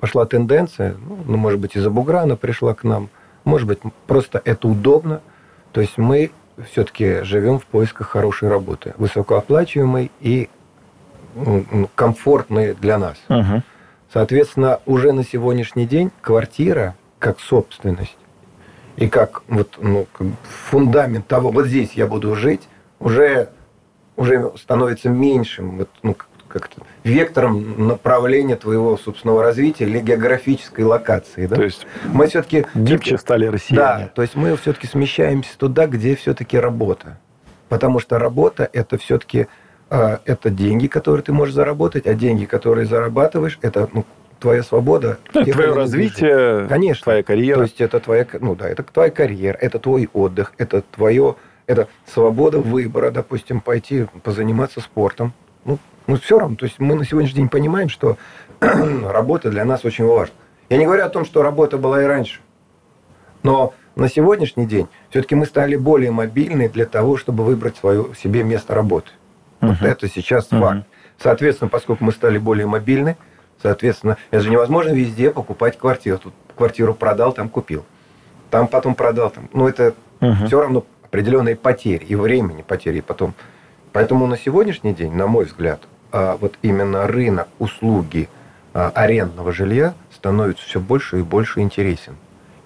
пошла 0.00 0.24
тенденция, 0.26 0.94
ну, 1.08 1.18
ну 1.26 1.36
может 1.36 1.58
быть, 1.58 1.76
из-за 1.76 1.90
бугра 1.90 2.20
она 2.20 2.36
пришла 2.36 2.74
к 2.74 2.84
нам, 2.84 3.08
может 3.44 3.66
быть, 3.66 3.78
просто 4.06 4.40
это 4.44 4.68
удобно– 4.68 5.20
то 5.76 5.82
есть 5.82 5.98
мы 5.98 6.30
все-таки 6.70 7.20
живем 7.20 7.58
в 7.58 7.66
поисках 7.66 8.08
хорошей 8.08 8.48
работы, 8.48 8.94
высокооплачиваемой 8.96 10.10
и 10.20 10.48
комфортной 11.94 12.72
для 12.72 12.96
нас. 12.96 13.18
Угу. 13.28 13.62
Соответственно, 14.10 14.80
уже 14.86 15.12
на 15.12 15.22
сегодняшний 15.22 15.84
день 15.84 16.10
квартира 16.22 16.96
как 17.18 17.40
собственность 17.40 18.16
и 18.96 19.06
как 19.06 19.42
вот 19.48 19.76
ну, 19.78 20.06
фундамент 20.70 21.26
того, 21.26 21.50
вот 21.50 21.66
здесь 21.66 21.92
я 21.92 22.06
буду 22.06 22.34
жить, 22.36 22.66
уже 22.98 23.50
уже 24.16 24.52
становится 24.56 25.10
меньшим. 25.10 25.76
Вот, 25.76 25.90
ну, 26.02 26.16
как-то 26.58 26.82
вектором 27.04 27.86
направления 27.88 28.56
твоего 28.56 28.96
собственного 28.96 29.42
развития 29.42 29.84
или 29.84 30.00
географической 30.00 30.84
локации. 30.84 31.46
Да? 31.46 31.56
То 31.56 31.62
есть 31.64 31.86
мы 32.06 32.26
все-таки 32.26 32.66
гибче 32.74 33.18
стали 33.18 33.46
россияне. 33.46 34.04
Да, 34.04 34.10
то 34.14 34.22
есть 34.22 34.34
мы 34.34 34.56
все-таки 34.56 34.86
смещаемся 34.86 35.56
туда, 35.58 35.86
где 35.86 36.16
все-таки 36.16 36.58
работа. 36.58 37.18
Потому 37.68 37.98
что 38.00 38.18
работа 38.18 38.68
это 38.72 38.96
все-таки 38.96 39.48
э, 39.90 40.18
это 40.24 40.50
деньги, 40.50 40.86
которые 40.86 41.22
ты 41.22 41.32
можешь 41.32 41.54
заработать, 41.54 42.06
а 42.06 42.14
деньги, 42.14 42.44
которые 42.44 42.86
зарабатываешь, 42.86 43.58
это 43.60 43.88
ну, 43.92 44.04
твоя 44.40 44.62
свобода. 44.62 45.18
Ну, 45.34 45.44
твое 45.44 45.72
развитие, 45.72 46.66
Конечно. 46.68 47.04
твоя 47.04 47.22
карьера. 47.22 47.58
То 47.58 47.62
есть 47.62 47.80
это 47.80 48.00
твоя, 48.00 48.26
ну 48.40 48.54
да, 48.54 48.68
это 48.68 48.82
твоя 48.82 49.10
карьера, 49.10 49.56
это 49.60 49.78
твой 49.78 50.08
отдых, 50.12 50.52
это 50.58 50.82
твое, 50.82 51.36
это 51.66 51.88
свобода 52.06 52.58
выбора, 52.58 53.10
допустим, 53.10 53.60
пойти 53.60 54.06
позаниматься 54.22 54.80
спортом. 54.80 55.32
Ну, 55.64 55.78
ну, 56.06 56.16
все 56.16 56.38
равно, 56.38 56.56
то 56.56 56.66
есть 56.66 56.78
мы 56.78 56.94
на 56.94 57.04
сегодняшний 57.04 57.40
день 57.40 57.48
понимаем, 57.48 57.88
что 57.88 58.16
работа 58.60 59.50
для 59.50 59.64
нас 59.64 59.84
очень 59.84 60.04
важна. 60.04 60.34
Я 60.68 60.78
не 60.78 60.84
говорю 60.84 61.04
о 61.04 61.08
том, 61.08 61.24
что 61.24 61.42
работа 61.42 61.78
была 61.78 62.02
и 62.02 62.06
раньше, 62.06 62.40
но 63.42 63.74
на 63.96 64.08
сегодняшний 64.08 64.66
день 64.66 64.88
все-таки 65.10 65.34
мы 65.34 65.46
стали 65.46 65.76
более 65.76 66.10
мобильны 66.10 66.68
для 66.68 66.86
того, 66.86 67.16
чтобы 67.16 67.44
выбрать 67.44 67.76
свое 67.76 68.08
себе 68.20 68.44
место 68.44 68.74
работы. 68.74 69.10
Uh-huh. 69.60 69.68
Вот 69.68 69.82
это 69.82 70.08
сейчас 70.08 70.48
uh-huh. 70.50 70.60
факт. 70.60 70.86
Соответственно, 71.18 71.70
поскольку 71.70 72.04
мы 72.04 72.12
стали 72.12 72.38
более 72.38 72.66
мобильны, 72.66 73.16
соответственно, 73.62 74.18
это 74.30 74.42
же 74.42 74.50
невозможно 74.50 74.90
везде 74.90 75.30
покупать 75.30 75.78
квартиру. 75.78 76.18
Тут 76.18 76.34
квартиру 76.56 76.94
продал, 76.94 77.32
там 77.32 77.48
купил. 77.48 77.84
Там 78.50 78.68
потом 78.68 78.94
продал, 78.94 79.30
там. 79.30 79.48
Ну, 79.52 79.66
это 79.66 79.94
uh-huh. 80.20 80.46
все 80.46 80.60
равно 80.60 80.84
определенные 81.02 81.56
потери 81.56 82.04
и 82.04 82.14
времени 82.14 82.62
потери 82.62 83.00
потом. 83.00 83.34
Поэтому 83.92 84.26
на 84.26 84.36
сегодняшний 84.36 84.92
день, 84.92 85.14
на 85.14 85.26
мой 85.26 85.46
взгляд, 85.46 85.80
вот 86.12 86.54
именно 86.62 87.06
рынок 87.06 87.48
услуги 87.58 88.28
а, 88.72 88.90
арендного 88.94 89.52
жилья 89.52 89.94
становится 90.14 90.64
все 90.64 90.80
больше 90.80 91.20
и 91.20 91.22
больше 91.22 91.60
интересен. 91.60 92.14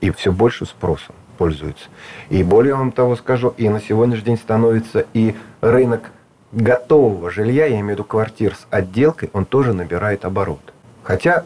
И 0.00 0.10
все 0.10 0.32
больше 0.32 0.66
спросом 0.66 1.14
пользуется. 1.38 1.84
И 2.30 2.42
более 2.42 2.74
вам 2.74 2.92
того 2.92 3.16
скажу, 3.16 3.54
и 3.56 3.68
на 3.68 3.80
сегодняшний 3.80 4.24
день 4.24 4.36
становится 4.36 5.06
и 5.14 5.34
рынок 5.60 6.10
готового 6.52 7.30
жилья, 7.30 7.66
я 7.66 7.74
имею 7.74 7.86
в 7.86 7.90
виду 7.90 8.04
квартир 8.04 8.54
с 8.54 8.66
отделкой, 8.70 9.30
он 9.32 9.44
тоже 9.46 9.72
набирает 9.72 10.24
оборот. 10.24 10.74
Хотя 11.02 11.44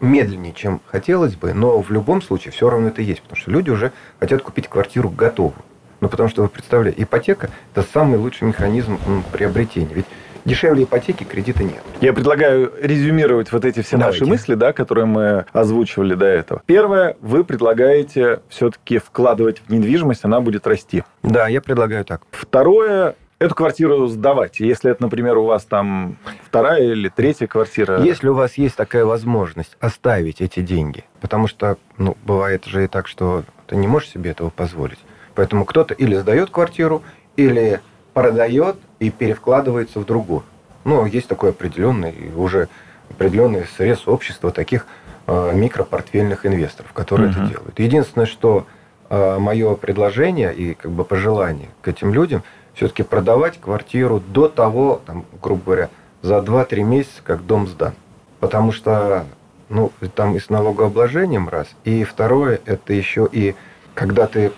медленнее, 0.00 0.52
чем 0.52 0.80
хотелось 0.86 1.36
бы, 1.36 1.54
но 1.54 1.80
в 1.80 1.90
любом 1.90 2.20
случае 2.20 2.52
все 2.52 2.68
равно 2.68 2.88
это 2.88 3.02
есть, 3.02 3.22
потому 3.22 3.40
что 3.40 3.50
люди 3.50 3.70
уже 3.70 3.92
хотят 4.18 4.42
купить 4.42 4.68
квартиру 4.68 5.08
готовую. 5.08 5.62
Ну, 6.00 6.08
потому 6.08 6.28
что, 6.28 6.42
вы 6.42 6.48
представляете, 6.48 7.02
ипотека– 7.02 7.50
это 7.74 7.86
самый 7.92 8.18
лучший 8.18 8.48
механизм 8.48 8.98
приобретения. 9.30 9.94
Ведь 9.94 10.06
дешевле 10.44 10.84
ипотеки 10.84 11.24
кредита 11.24 11.64
нет. 11.64 11.82
Я 12.00 12.12
предлагаю 12.12 12.72
резюмировать 12.80 13.52
вот 13.52 13.64
эти 13.64 13.82
все 13.82 13.96
Давайте. 13.96 14.20
наши 14.20 14.30
мысли, 14.30 14.54
да, 14.54 14.72
которые 14.72 15.06
мы 15.06 15.46
озвучивали 15.52 16.14
до 16.14 16.26
этого. 16.26 16.62
Первое, 16.66 17.16
вы 17.20 17.44
предлагаете 17.44 18.40
все-таки 18.48 18.98
вкладывать 18.98 19.62
в 19.66 19.72
недвижимость, 19.72 20.24
она 20.24 20.40
будет 20.40 20.66
расти. 20.66 21.04
Да, 21.22 21.48
я 21.48 21.60
предлагаю 21.60 22.04
так. 22.04 22.22
Второе, 22.30 23.14
эту 23.40 23.54
квартиру 23.54 24.06
сдавать. 24.06 24.60
Если 24.60 24.90
это, 24.90 25.02
например, 25.02 25.38
у 25.38 25.44
вас 25.44 25.64
там 25.64 26.16
вторая 26.46 26.82
или 26.82 27.08
третья 27.08 27.46
квартира. 27.46 28.00
Если 28.00 28.28
у 28.28 28.34
вас 28.34 28.54
есть 28.54 28.76
такая 28.76 29.04
возможность 29.04 29.76
оставить 29.80 30.40
эти 30.40 30.60
деньги, 30.60 31.04
потому 31.20 31.48
что, 31.48 31.78
ну, 31.98 32.16
бывает 32.24 32.66
же 32.66 32.84
и 32.84 32.86
так, 32.86 33.08
что 33.08 33.44
ты 33.66 33.76
не 33.76 33.88
можешь 33.88 34.10
себе 34.10 34.30
этого 34.30 34.50
позволить. 34.50 34.98
Поэтому 35.34 35.64
кто-то 35.64 35.94
или 35.94 36.14
сдает 36.16 36.50
квартиру, 36.50 37.02
или 37.36 37.80
продает 38.12 38.76
и 38.98 39.10
перевкладывается 39.10 40.00
в 40.00 40.06
другую. 40.06 40.42
Ну, 40.84 41.04
есть 41.06 41.28
такой 41.28 41.50
определенный, 41.50 42.32
уже 42.34 42.68
определенный 43.10 43.66
срез 43.76 44.06
общества 44.06 44.50
таких 44.50 44.86
э, 45.26 45.52
микропортфельных 45.54 46.46
инвесторов, 46.46 46.92
которые 46.92 47.30
uh-huh. 47.30 47.44
это 47.44 47.52
делают. 47.52 47.78
Единственное, 47.78 48.26
что 48.26 48.66
э, 49.08 49.38
мое 49.38 49.74
предложение 49.74 50.54
и 50.54 50.74
как 50.74 50.90
бы 50.90 51.04
пожелание 51.04 51.68
к 51.82 51.88
этим 51.88 52.14
людям 52.14 52.42
все-таки 52.74 53.02
продавать 53.02 53.60
квартиру 53.60 54.20
до 54.20 54.48
того, 54.48 55.02
там, 55.04 55.26
грубо 55.42 55.62
говоря, 55.64 55.90
за 56.22 56.38
2-3 56.38 56.82
месяца, 56.82 57.20
как 57.24 57.44
дом 57.44 57.66
сдан. 57.66 57.92
Потому 58.38 58.72
что 58.72 59.26
ну, 59.68 59.92
там 60.14 60.34
и 60.36 60.40
с 60.40 60.50
налогообложением 60.50 61.48
раз, 61.48 61.68
и 61.84 62.04
второе, 62.04 62.60
это 62.64 62.92
еще 62.92 63.28
и 63.30 63.54
когда 63.94 64.26
ты, 64.26 64.52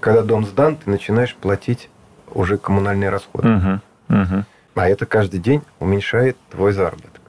когда 0.00 0.22
дом 0.22 0.46
сдан, 0.46 0.76
ты 0.76 0.90
начинаешь 0.90 1.34
платить 1.34 1.90
уже 2.32 2.58
коммунальные 2.58 3.10
расходы. 3.10 3.48
Угу, 3.48 3.80
угу. 4.08 4.44
А 4.74 4.88
это 4.88 5.06
каждый 5.06 5.40
день 5.40 5.62
уменьшает 5.78 6.36
твой 6.50 6.72
заработок. 6.72 7.20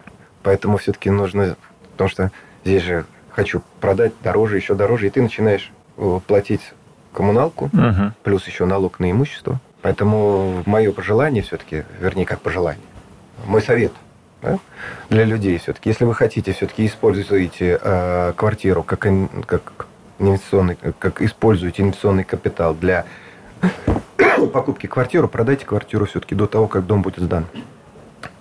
Поэтому 0.43 0.77
все-таки 0.77 1.09
нужно, 1.09 1.55
потому 1.91 2.09
что 2.09 2.31
здесь 2.63 2.83
же 2.83 3.05
хочу 3.31 3.61
продать 3.81 4.13
дороже, 4.23 4.57
еще 4.57 4.75
дороже, 4.75 5.07
и 5.07 5.09
ты 5.09 5.21
начинаешь 5.21 5.71
э, 5.97 6.19
платить 6.25 6.61
коммуналку, 7.13 7.65
угу. 7.65 8.13
плюс 8.23 8.45
еще 8.47 8.65
налог 8.65 8.99
на 8.99 9.11
имущество. 9.11 9.59
Поэтому 9.81 10.63
мое 10.65 10.91
пожелание 10.91 11.43
все-таки, 11.43 11.83
вернее, 11.99 12.25
как 12.25 12.41
пожелание, 12.41 12.81
мой 13.45 13.61
совет 13.61 13.91
да, 14.41 14.59
для 15.09 15.23
людей 15.25 15.57
все-таки, 15.57 15.89
если 15.89 16.05
вы 16.05 16.15
хотите 16.15 16.53
все-таки 16.53 16.85
используете 16.85 17.79
э, 17.81 18.33
квартиру 18.35 18.83
как, 18.83 19.07
как 19.45 19.87
инвестиционный, 20.19 20.77
как 20.99 21.21
используете 21.21 21.83
инвестиционный 21.83 22.23
капитал 22.23 22.73
для 22.73 23.05
покупки 24.55 24.87
квартиры, 24.87 25.27
продайте 25.27 25.65
квартиру 25.65 26.05
все-таки 26.05 26.35
до 26.35 26.47
того, 26.47 26.67
как 26.67 26.85
дом 26.85 27.01
будет 27.01 27.23
сдан. 27.23 27.45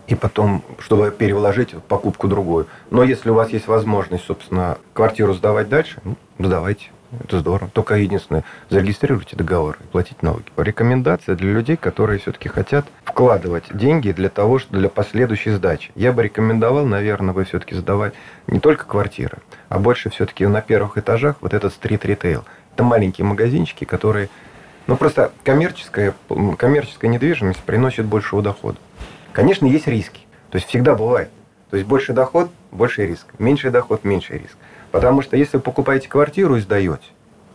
И 0.06 0.14
потом, 0.14 0.62
чтобы 0.78 1.10
перевложить 1.10 1.74
покупку 1.88 2.28
другую. 2.28 2.66
Но 2.90 3.02
если 3.02 3.30
у 3.30 3.34
вас 3.34 3.50
есть 3.50 3.66
возможность, 3.68 4.24
собственно, 4.24 4.76
квартиру 4.92 5.32
сдавать 5.32 5.68
дальше, 5.68 6.00
ну, 6.04 6.16
сдавайте. 6.38 6.90
Это 7.22 7.38
здорово. 7.38 7.70
Только 7.72 7.94
единственное, 7.94 8.44
зарегистрируйте 8.70 9.36
договор 9.36 9.78
и 9.80 9.86
платите 9.86 10.16
налоги. 10.22 10.44
Рекомендация 10.56 11.36
для 11.36 11.52
людей, 11.52 11.76
которые 11.76 12.18
все-таки 12.18 12.48
хотят 12.48 12.86
вкладывать 13.04 13.64
деньги 13.72 14.10
для 14.10 14.28
того, 14.28 14.58
что 14.58 14.76
для 14.76 14.88
последующей 14.88 15.52
сдачи. 15.52 15.92
Я 15.94 16.12
бы 16.12 16.22
рекомендовал, 16.22 16.86
наверное, 16.86 17.32
вы 17.32 17.44
все-таки 17.44 17.74
сдавать 17.74 18.14
не 18.46 18.60
только 18.60 18.84
квартиры, 18.84 19.38
а 19.68 19.78
больше 19.78 20.10
все-таки 20.10 20.46
на 20.46 20.60
первых 20.60 20.98
этажах 20.98 21.36
вот 21.40 21.54
этот 21.54 21.72
стрит-ритейл. 21.72 22.44
Это 22.74 22.82
маленькие 22.82 23.24
магазинчики, 23.24 23.84
которые 23.84 24.28
ну, 24.86 24.96
просто 24.96 25.32
коммерческая, 25.44 26.14
коммерческая 26.58 27.10
недвижимость 27.10 27.60
приносит 27.60 28.04
большего 28.04 28.42
дохода. 28.42 28.78
Конечно, 29.32 29.66
есть 29.66 29.86
риски. 29.86 30.20
То 30.50 30.56
есть 30.56 30.68
всегда 30.68 30.94
бывает. 30.94 31.30
То 31.70 31.76
есть 31.76 31.88
больше 31.88 32.12
доход, 32.12 32.50
больше 32.70 33.06
риск. 33.06 33.26
Меньший 33.38 33.70
доход, 33.70 34.04
меньше 34.04 34.34
риск. 34.34 34.56
Потому 34.92 35.22
что 35.22 35.36
если 35.36 35.56
вы 35.56 35.62
покупаете 35.62 36.08
квартиру 36.08 36.56
и 36.56 36.60
сдаете, 36.60 37.06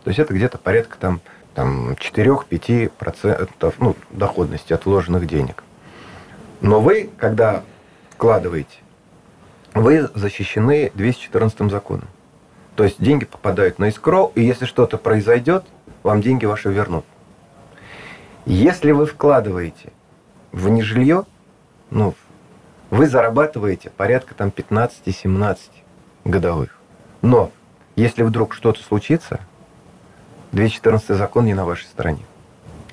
то 0.04 0.08
есть 0.08 0.18
это 0.18 0.34
где-то 0.34 0.58
порядка 0.58 0.98
там, 0.98 1.20
там 1.54 1.92
4-5% 1.92 3.74
ну, 3.78 3.96
доходности 4.10 4.72
от 4.72 4.84
вложенных 4.84 5.26
денег. 5.26 5.62
Но 6.60 6.80
вы, 6.80 7.08
когда 7.16 7.62
вкладываете, 8.10 8.76
вы 9.72 10.10
защищены 10.14 10.90
214 10.94 11.70
законом. 11.70 12.08
То 12.76 12.84
есть 12.84 13.00
деньги 13.02 13.24
попадают 13.24 13.78
на 13.78 13.88
искро, 13.88 14.30
и 14.34 14.42
если 14.42 14.66
что-то 14.66 14.98
произойдет, 14.98 15.64
вам 16.02 16.20
деньги 16.20 16.44
ваши 16.44 16.70
вернут. 16.70 17.04
Если 18.46 18.92
вы 18.92 19.06
вкладываете 19.06 19.92
в 20.52 20.68
нежилье, 20.68 21.24
ну, 21.90 22.14
вы 22.90 23.06
зарабатываете 23.08 23.90
порядка 23.90 24.34
там 24.34 24.48
15-17 24.48 25.58
годовых. 26.24 26.76
Но 27.22 27.52
если 27.96 28.22
вдруг 28.22 28.54
что-то 28.54 28.82
случится, 28.82 29.40
214 30.52 31.16
закон 31.16 31.44
не 31.44 31.54
на 31.54 31.64
вашей 31.64 31.84
стороне. 31.84 32.24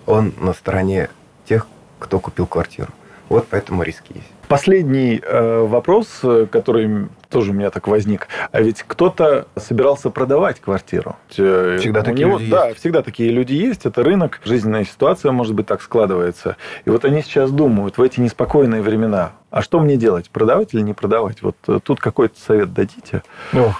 Он 0.05 0.33
на 0.37 0.53
стороне 0.53 1.09
тех, 1.45 1.67
кто 1.99 2.19
купил 2.19 2.45
квартиру. 2.45 2.91
Вот 3.29 3.47
поэтому 3.49 3.83
риски 3.83 4.13
есть. 4.13 4.27
Последний 4.47 5.19
э, 5.21 5.59
вопрос, 5.59 6.19
э, 6.23 6.47
который 6.49 7.09
тоже 7.29 7.51
у 7.51 7.53
меня 7.53 7.69
так 7.69 7.87
возник. 7.87 8.29
А 8.51 8.61
ведь 8.61 8.83
кто-то 8.87 9.47
собирался 9.57 10.09
продавать 10.09 10.61
квартиру. 10.61 11.17
Э, 11.37 11.77
всегда 11.79 11.99
у 11.99 12.03
такие 12.03 12.25
него, 12.27 12.39
люди 12.39 12.51
да, 12.51 12.67
есть. 12.67 12.79
всегда 12.79 13.01
такие 13.01 13.29
люди 13.29 13.53
есть. 13.53 13.85
Это 13.85 14.03
рынок, 14.03 14.39
жизненная 14.45 14.85
ситуация, 14.85 15.33
может 15.33 15.53
быть, 15.53 15.65
так 15.65 15.81
складывается. 15.81 16.55
И 16.85 16.89
вот 16.89 17.03
они 17.03 17.21
сейчас 17.23 17.51
думают 17.51 17.97
в 17.97 18.01
эти 18.01 18.21
неспокойные 18.21 18.81
времена, 18.81 19.33
а 19.49 19.61
что 19.61 19.79
мне 19.81 19.97
делать, 19.97 20.29
продавать 20.29 20.73
или 20.73 20.81
не 20.81 20.93
продавать? 20.93 21.41
Вот 21.41 21.57
э, 21.67 21.79
тут 21.83 21.99
какой-то 21.99 22.39
совет 22.39 22.73
дадите? 22.73 23.23
Ну, 23.51 23.73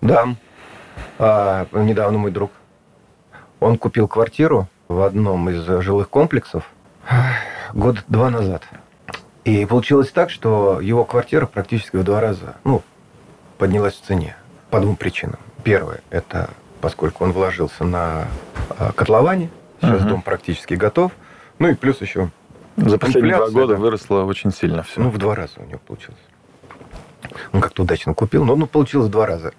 да. 0.00 0.28
А, 1.18 1.66
недавно 1.72 2.16
мой 2.16 2.30
друг, 2.30 2.50
он 3.60 3.76
купил 3.76 4.08
квартиру 4.08 4.68
в 4.88 5.02
одном 5.02 5.50
из 5.50 5.64
жилых 5.82 6.08
комплексов 6.08 6.64
год 7.74 7.98
два 8.08 8.30
назад. 8.30 8.62
И 9.46 9.64
получилось 9.64 10.10
так, 10.10 10.30
что 10.30 10.80
его 10.80 11.04
квартира 11.04 11.46
практически 11.46 11.94
в 11.94 12.02
два 12.02 12.20
раза 12.20 12.56
ну, 12.64 12.82
поднялась 13.58 13.94
в 13.94 14.00
цене 14.04 14.36
по 14.70 14.80
двум 14.80 14.96
причинам. 14.96 15.38
Первое, 15.62 16.00
это 16.10 16.50
поскольку 16.80 17.22
он 17.22 17.30
вложился 17.30 17.84
на 17.84 18.26
а, 18.70 18.90
котловане, 18.90 19.50
сейчас 19.80 20.00
угу. 20.00 20.08
дом 20.08 20.22
практически 20.22 20.74
готов. 20.74 21.12
Ну 21.60 21.68
и 21.68 21.74
плюс 21.74 22.00
еще 22.00 22.30
за 22.76 22.98
последние 22.98 23.36
два 23.36 23.48
года 23.50 23.74
да. 23.74 23.80
выросло 23.80 24.24
очень 24.24 24.50
сильно 24.52 24.82
все. 24.82 25.00
Ну, 25.00 25.10
в 25.10 25.18
два 25.18 25.36
раза 25.36 25.52
у 25.58 25.64
него 25.64 25.78
получилось. 25.86 26.18
Он 27.52 27.60
как-то 27.60 27.84
удачно 27.84 28.14
купил, 28.14 28.44
но 28.44 28.56
ну, 28.56 28.66
получилось 28.66 29.06
в 29.06 29.12
два 29.12 29.26
раза. 29.26 29.54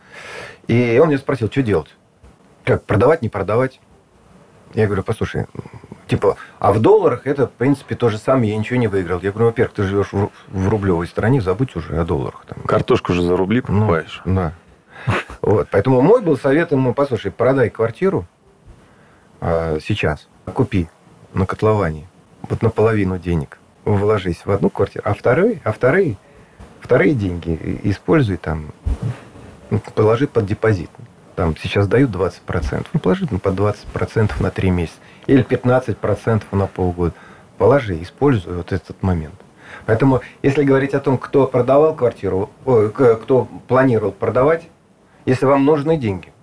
И 0.68 1.00
он 1.02 1.08
меня 1.08 1.18
спросил, 1.18 1.50
что 1.50 1.64
делать? 1.64 1.96
Как, 2.66 2.84
продавать, 2.84 3.22
не 3.22 3.30
продавать? 3.30 3.80
Я 4.74 4.86
говорю, 4.86 5.04
послушай, 5.04 5.46
Типа, 6.08 6.38
а 6.60 6.72
в 6.72 6.80
долларах 6.80 7.28
это, 7.28 7.48
в 7.48 7.52
принципе, 7.52 7.96
то 7.96 8.10
же 8.10 8.18
самое, 8.18 8.52
я 8.52 8.58
ничего 8.58 8.80
не 8.80 8.88
выиграл. 8.88 9.20
Я 9.22 9.32
говорю, 9.32 9.48
во-первых, 9.48 9.74
ты 9.74 9.84
живешь 9.84 10.14
в, 10.14 10.30
рублевой 10.70 11.06
стране, 11.06 11.42
забудь 11.42 11.76
уже 11.76 12.00
о 12.00 12.06
долларах. 12.06 12.46
Там. 12.48 12.64
Картошку 12.64 13.14
же 13.14 13.22
за 13.22 13.36
рубли 13.36 13.62
ну, 13.68 13.82
покупаешь. 13.82 14.22
Ну, 14.24 14.36
да. 14.36 14.54
Вот. 15.42 15.68
Поэтому 15.70 16.02
мой 16.02 16.22
был 16.22 16.38
совет 16.38 16.72
ему, 16.72 16.94
послушай, 16.94 17.32
продай 17.32 17.70
квартиру 17.70 18.26
а, 19.42 19.80
сейчас, 19.86 20.28
купи 20.46 20.90
на 21.34 21.46
котловане, 21.46 22.08
вот 22.50 22.62
наполовину 22.62 23.18
денег, 23.18 23.58
вложись 23.84 24.46
в 24.46 24.52
одну 24.52 24.70
квартиру, 24.70 25.04
а 25.06 25.14
вторые, 25.14 25.62
а 25.64 25.72
вторые, 25.72 26.18
вторые 26.80 27.14
деньги 27.14 27.80
используй 27.84 28.38
там, 28.38 28.72
положи 29.94 30.28
под 30.28 30.46
депозит. 30.46 30.90
Там 31.38 31.56
сейчас 31.56 31.88
дают 31.88 32.10
20%, 32.10 32.88
ну, 32.94 33.00
положи 33.00 33.28
ну, 33.30 33.38
под 33.38 33.54
20% 33.54 34.32
на 34.42 34.50
3 34.50 34.72
месяца 34.72 34.98
или 35.28 35.46
15% 35.46 36.44
на 36.52 36.66
полгода. 36.66 37.14
Положи, 37.60 38.02
используй 38.02 38.56
вот 38.56 38.72
этот 38.72 39.04
момент. 39.04 39.36
Поэтому, 39.86 40.22
если 40.42 40.64
говорить 40.64 40.96
о 40.96 41.00
том, 41.00 41.20
кто 41.20 41.46
продавал 41.46 41.94
квартиру, 41.94 42.50
кто 42.64 43.48
планировал 43.68 44.14
продавать, 44.14 44.68
если 45.28 45.46
вам 45.46 45.64
нужны 45.64 45.96
деньги, 45.98 46.34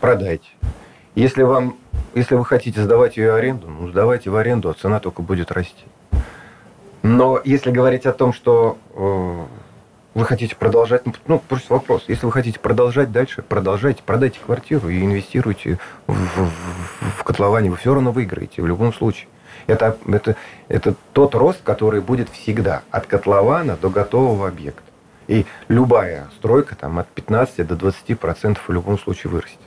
продайте. 0.00 0.48
Если, 1.14 1.42
вам, 1.42 1.76
если 2.14 2.34
вы 2.34 2.46
хотите 2.46 2.82
сдавать 2.82 3.18
ее 3.18 3.32
в 3.32 3.34
аренду, 3.34 3.68
ну, 3.68 3.90
сдавайте 3.90 4.30
в 4.30 4.36
аренду, 4.36 4.70
а 4.70 4.72
цена 4.72 5.00
только 5.00 5.20
будет 5.20 5.52
расти. 5.52 5.84
Но 7.02 7.38
если 7.44 7.70
говорить 7.70 8.06
о 8.06 8.14
том, 8.14 8.32
что 8.32 8.78
э, 8.94 9.44
Вы 10.12 10.24
хотите 10.24 10.56
продолжать, 10.56 11.02
ну, 11.28 11.38
просто 11.38 11.72
вопрос. 11.72 12.04
Если 12.08 12.26
вы 12.26 12.32
хотите 12.32 12.58
продолжать 12.58 13.12
дальше, 13.12 13.42
продолжайте, 13.42 14.02
продайте 14.04 14.40
квартиру 14.44 14.88
и 14.88 15.04
инвестируйте 15.04 15.78
в, 16.08 16.14
в, 16.14 16.50
в 17.18 17.24
котловане. 17.24 17.70
Вы 17.70 17.76
все 17.76 17.94
равно 17.94 18.10
выиграете 18.10 18.60
в 18.60 18.66
любом 18.66 18.92
случае. 18.92 19.28
Это, 19.68 19.96
это, 20.08 20.34
это 20.68 20.94
тот 21.12 21.36
рост, 21.36 21.60
который 21.62 22.00
будет 22.00 22.28
всегда 22.28 22.82
от 22.90 23.06
котлована 23.06 23.76
до 23.76 23.88
готового 23.88 24.48
объекта. 24.48 24.82
И 25.28 25.46
любая 25.68 26.26
стройка 26.38 26.74
там, 26.74 26.98
от 26.98 27.06
15 27.06 27.64
до 27.64 27.76
20 27.76 28.18
процентов 28.18 28.64
в 28.66 28.72
любом 28.72 28.98
случае 28.98 29.30
вырастет. 29.30 29.60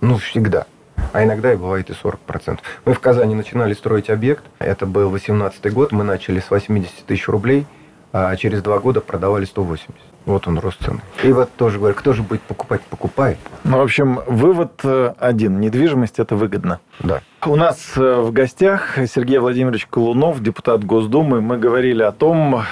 Ну, 0.00 0.18
всегда. 0.18 0.66
А 1.12 1.24
иногда 1.24 1.52
и 1.52 1.56
бывает 1.56 1.90
и 1.90 1.94
40 1.94 2.20
процентов. 2.20 2.64
Мы 2.84 2.94
в 2.94 3.00
Казани 3.00 3.34
начинали 3.34 3.74
строить 3.74 4.08
объект. 4.08 4.44
Это 4.60 4.86
был 4.86 5.10
18 5.10 5.72
год. 5.72 5.90
Мы 5.90 6.04
начали 6.04 6.38
с 6.38 6.48
80 6.48 7.06
тысяч 7.06 7.26
рублей, 7.26 7.66
а 8.12 8.34
через 8.36 8.62
два 8.62 8.78
года 8.78 9.00
продавали 9.00 9.44
180. 9.44 9.88
Вот 10.26 10.46
он 10.46 10.58
рост 10.58 10.78
цены. 10.84 11.00
И 11.24 11.32
вот 11.32 11.50
тоже 11.56 11.78
говорю, 11.78 11.94
кто 11.94 12.12
же 12.12 12.22
будет 12.22 12.42
покупать, 12.42 12.82
покупай. 12.82 13.38
Ну, 13.64 13.78
в 13.78 13.80
общем, 13.80 14.20
вывод 14.26 14.72
э, 14.84 15.14
один. 15.18 15.60
Недвижимость– 15.60 16.14
это 16.18 16.36
выгодно. 16.36 16.80
Да. 17.00 17.22
У 17.46 17.56
нас 17.56 17.92
э, 17.96 18.20
в 18.20 18.30
гостях 18.30 18.98
Сергей 19.12 19.38
Владимирович 19.38 19.86
Колунов, 19.86 20.42
депутат 20.42 20.84
Госдумы. 20.84 21.40
Мы 21.40 21.56
говорили 21.56 22.02
о 22.02 22.12
том, 22.12 22.62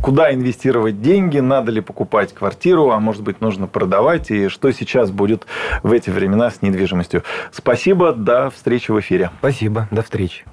куда 0.00 0.32
инвестировать 0.32 1.02
деньги, 1.02 1.40
надо 1.40 1.72
ли 1.72 1.82
покупать 1.82 2.32
квартиру, 2.32 2.90
а 2.90 3.00
может 3.00 3.22
быть, 3.22 3.40
нужно 3.42 3.66
продавать, 3.66 4.30
и 4.30 4.48
что 4.48 4.72
сейчас 4.72 5.10
будет 5.10 5.46
в 5.82 5.92
эти 5.92 6.08
времена 6.08 6.50
с 6.50 6.62
недвижимостью. 6.62 7.22
Спасибо, 7.52 8.12
до 8.12 8.50
встречи 8.50 8.90
в 8.90 8.98
эфире. 9.00 9.30
Спасибо, 9.40 9.88
до 9.90 10.02
встречи. 10.02 10.44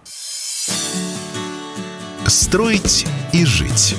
Строить 2.28 3.08
и 3.32 3.46
жить. 3.46 3.96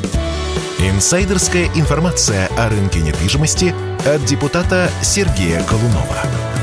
Инсайдерская 0.82 1.66
информация 1.76 2.48
о 2.58 2.68
рынке 2.68 2.98
недвижимости 2.98 3.72
от 4.04 4.24
депутата 4.24 4.90
Сергея 5.00 5.62
Колунова. 5.62 6.61